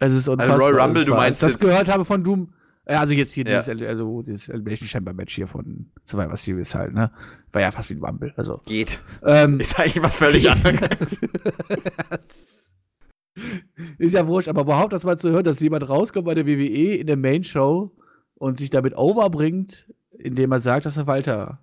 [0.00, 0.58] Es ist unfassbar.
[0.58, 2.52] Royal Rumble, Es du meinst Als ich das gehört habe von Doom.
[2.88, 3.62] Ja, also jetzt hier Ja.
[3.62, 7.10] dieses, also dieses Elimination Chamber Match hier von Survivor Series halt, ne?
[7.52, 8.34] War ja fast wie ein Rumble.
[8.36, 8.60] Also.
[8.66, 9.00] Geht.
[9.24, 11.20] Ähm, Ist eigentlich was völlig anderes.
[13.98, 16.94] ist ja wurscht, aber überhaupt das mal zu hören, dass jemand rauskommt bei der WWE
[16.96, 17.90] in der Main Show
[18.34, 21.60] und sich damit overbringt, indem er sagt, dass er Walter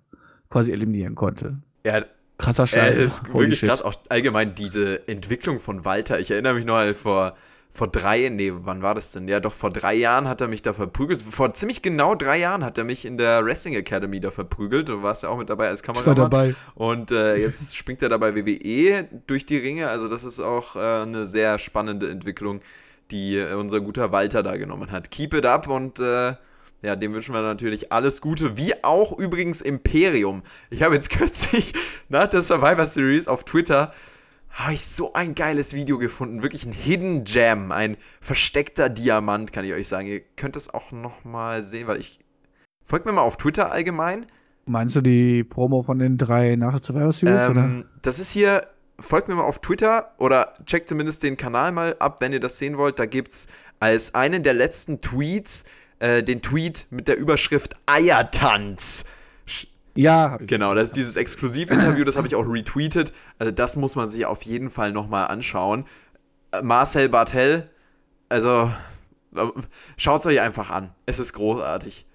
[0.50, 1.62] quasi eliminieren konnte.
[1.86, 2.04] ja,
[2.42, 2.96] Krasser Er Scheiß.
[2.96, 3.68] ist Holy wirklich shit.
[3.68, 3.82] krass.
[3.82, 6.20] Auch allgemein diese Entwicklung von Walter.
[6.20, 7.34] Ich erinnere mich noch mal vor,
[7.70, 9.28] vor drei, nee, wann war das denn?
[9.28, 11.22] Ja, doch vor drei Jahren hat er mich da verprügelt.
[11.22, 14.88] Vor ziemlich genau drei Jahren hat er mich in der Wrestling Academy da verprügelt.
[14.90, 16.30] Du warst ja auch mit dabei als Ich war Kameramann.
[16.30, 16.54] dabei.
[16.74, 19.88] Und äh, jetzt springt er da bei WWE durch die Ringe.
[19.88, 22.60] Also das ist auch äh, eine sehr spannende Entwicklung,
[23.10, 25.10] die äh, unser guter Walter da genommen hat.
[25.10, 26.34] Keep it up und äh,
[26.82, 30.42] ja, dem wünschen wir natürlich alles Gute, wie auch übrigens Imperium.
[30.70, 31.72] Ich habe jetzt kürzlich
[32.08, 33.92] nach der Survivor Series auf Twitter
[34.52, 39.64] habe ich so ein geiles Video gefunden, wirklich ein Hidden Gem, ein versteckter Diamant, kann
[39.64, 40.06] ich euch sagen.
[40.06, 42.20] Ihr könnt es auch noch mal sehen, weil ich
[42.84, 44.26] folgt mir mal auf Twitter allgemein.
[44.66, 47.64] Meinst du die Promo von den drei nach der Survivor Series, oder?
[47.64, 48.66] Ähm, das ist hier,
[48.98, 52.58] folgt mir mal auf Twitter oder checkt zumindest den Kanal mal ab, wenn ihr das
[52.58, 52.98] sehen wollt.
[52.98, 53.46] Da gibt es
[53.80, 55.64] als einen der letzten Tweets
[56.02, 59.04] äh, den Tweet mit der Überschrift Eiertanz.
[59.94, 60.36] Ja.
[60.38, 63.12] Genau, das ist dieses Exklusivinterview, das habe ich auch retweetet.
[63.38, 65.84] Also das muss man sich auf jeden Fall nochmal anschauen.
[66.50, 67.70] Äh, Marcel Bartel,
[68.28, 68.72] also
[69.96, 70.90] schaut es euch einfach an.
[71.06, 72.06] Es ist großartig.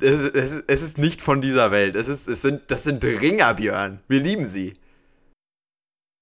[0.00, 1.96] Es, ist- es, es ist nicht von dieser Welt.
[1.96, 4.00] Es ist, es sind, das sind Ringer, Björn.
[4.08, 4.74] Wir lieben sie.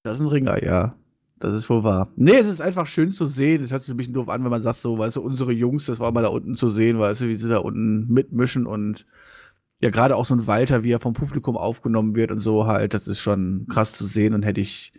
[0.03, 0.95] Das ein Ringer, ja.
[1.39, 2.11] Das ist wohl wahr.
[2.17, 3.63] Nee, es ist einfach schön zu sehen.
[3.63, 5.87] Es hört sich ein bisschen doof an, wenn man sagt, so, weißt du, unsere Jungs,
[5.87, 9.07] das war mal da unten zu sehen, weißt du, wie sie da unten mitmischen und
[9.81, 12.95] ja, gerade auch so ein Walter, wie er vom Publikum aufgenommen wird und so halt,
[12.95, 14.93] das ist schon krass zu sehen und hätte ich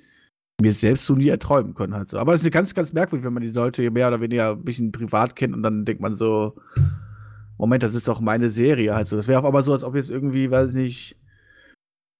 [0.62, 2.20] mir selbst so nie erträumen können halt so.
[2.20, 4.92] Aber es ist ganz, ganz merkwürdig, wenn man die Leute mehr oder weniger ein bisschen
[4.92, 6.56] privat kennt und dann denkt man so,
[7.58, 8.94] Moment, das ist doch meine Serie.
[8.94, 11.18] Also, das wäre auf einmal so, als ob jetzt irgendwie, weiß ich nicht,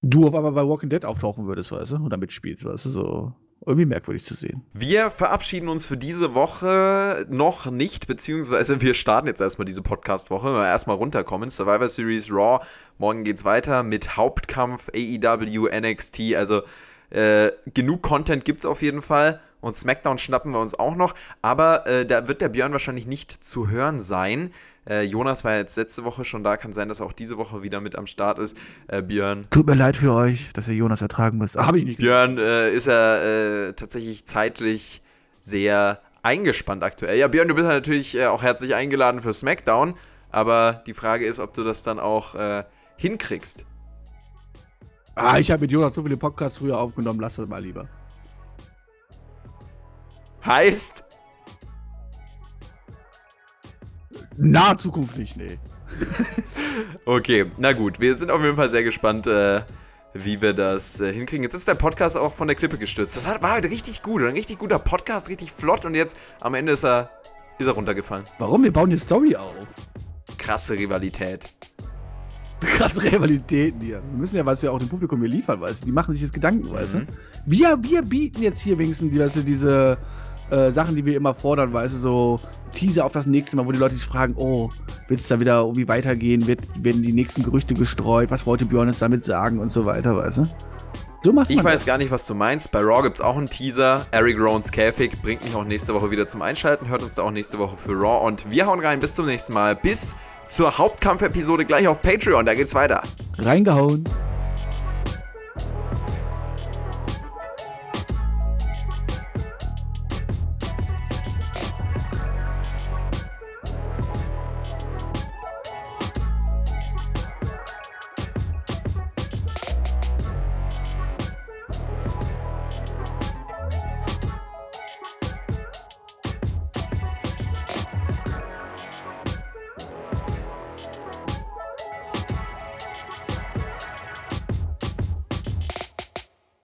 [0.02, 2.90] du auf einmal bei Walking Dead auftauchen würdest, weißt du, und damit spielst, weißt du,
[2.90, 3.34] so
[3.66, 4.64] irgendwie merkwürdig zu sehen.
[4.72, 10.48] Wir verabschieden uns für diese Woche noch nicht, beziehungsweise wir starten jetzt erstmal diese Podcast-Woche,
[10.64, 11.50] erstmal runterkommen.
[11.50, 12.64] Survivor Series Raw,
[12.98, 16.62] morgen geht's weiter mit Hauptkampf, AEW, NXT, also
[17.10, 19.40] äh, genug Content gibt's auf jeden Fall.
[19.60, 21.14] Und SmackDown schnappen wir uns auch noch.
[21.42, 24.50] Aber äh, da wird der Björn wahrscheinlich nicht zu hören sein.
[24.88, 26.56] Äh, Jonas war jetzt letzte Woche schon da.
[26.56, 28.56] Kann sein, dass er auch diese Woche wieder mit am Start ist.
[28.86, 29.46] Äh, Björn.
[29.50, 31.56] Tut mir leid für euch, dass ihr Jonas ertragen müsst.
[31.56, 31.98] Habe ich nicht.
[31.98, 35.02] Björn äh, ist er äh, tatsächlich zeitlich
[35.40, 37.18] sehr eingespannt aktuell.
[37.18, 39.94] Ja, Björn, du bist natürlich äh, auch herzlich eingeladen für SmackDown.
[40.30, 42.36] Aber die Frage ist, ob du das dann auch
[42.96, 43.64] hinkriegst.
[45.14, 47.18] Ah, ich habe mit Jonas so viele Podcasts früher aufgenommen.
[47.18, 47.88] Lass das mal lieber.
[50.44, 51.07] Heißt?
[54.40, 55.58] Nahe Zukunft nicht, nee.
[57.06, 57.98] okay, na gut.
[57.98, 59.62] Wir sind auf jeden Fall sehr gespannt, äh,
[60.14, 61.42] wie wir das äh, hinkriegen.
[61.42, 63.16] Jetzt ist der Podcast auch von der Klippe gestürzt.
[63.16, 64.22] Das war heute richtig gut.
[64.22, 65.84] Ein richtig guter Podcast, richtig flott.
[65.84, 67.10] Und jetzt am Ende ist er,
[67.58, 68.24] ist er runtergefallen.
[68.38, 68.62] Warum?
[68.62, 69.54] Wir bauen die Story auf.
[70.36, 71.52] Krasse Rivalität.
[72.60, 74.00] Krasse Rivalitäten hier.
[74.08, 75.86] Wir müssen ja was ja auch dem Publikum hier liefern, weißt du.
[75.86, 76.98] Die machen sich jetzt Gedanken, weißt du.
[76.98, 77.08] Mhm.
[77.44, 79.98] Wir, wir bieten jetzt hier wenigstens weißt du, diese
[80.50, 82.40] äh, Sachen, die wir immer fordern, weißt du, so
[82.72, 84.68] Teaser auf das nächste Mal, wo die Leute sich fragen, oh,
[85.08, 88.88] wird es da wieder irgendwie weitergehen, wird, werden die nächsten Gerüchte gestreut, was wollte Björn
[88.88, 90.46] jetzt damit sagen und so weiter, weißt du?
[91.24, 91.86] So macht ich weiß das.
[91.86, 92.70] gar nicht, was du meinst.
[92.70, 94.06] Bei Raw gibt es auch einen Teaser.
[94.12, 96.88] Eric Rowan's Käfig bringt mich auch nächste Woche wieder zum Einschalten.
[96.88, 98.24] Hört uns da auch nächste Woche für Raw.
[98.24, 99.00] Und wir hauen rein.
[99.00, 99.74] Bis zum nächsten Mal.
[99.74, 100.14] Bis
[100.46, 102.46] zur Hauptkampfepisode gleich auf Patreon.
[102.46, 103.02] Da geht's weiter.
[103.38, 104.04] Reingehauen.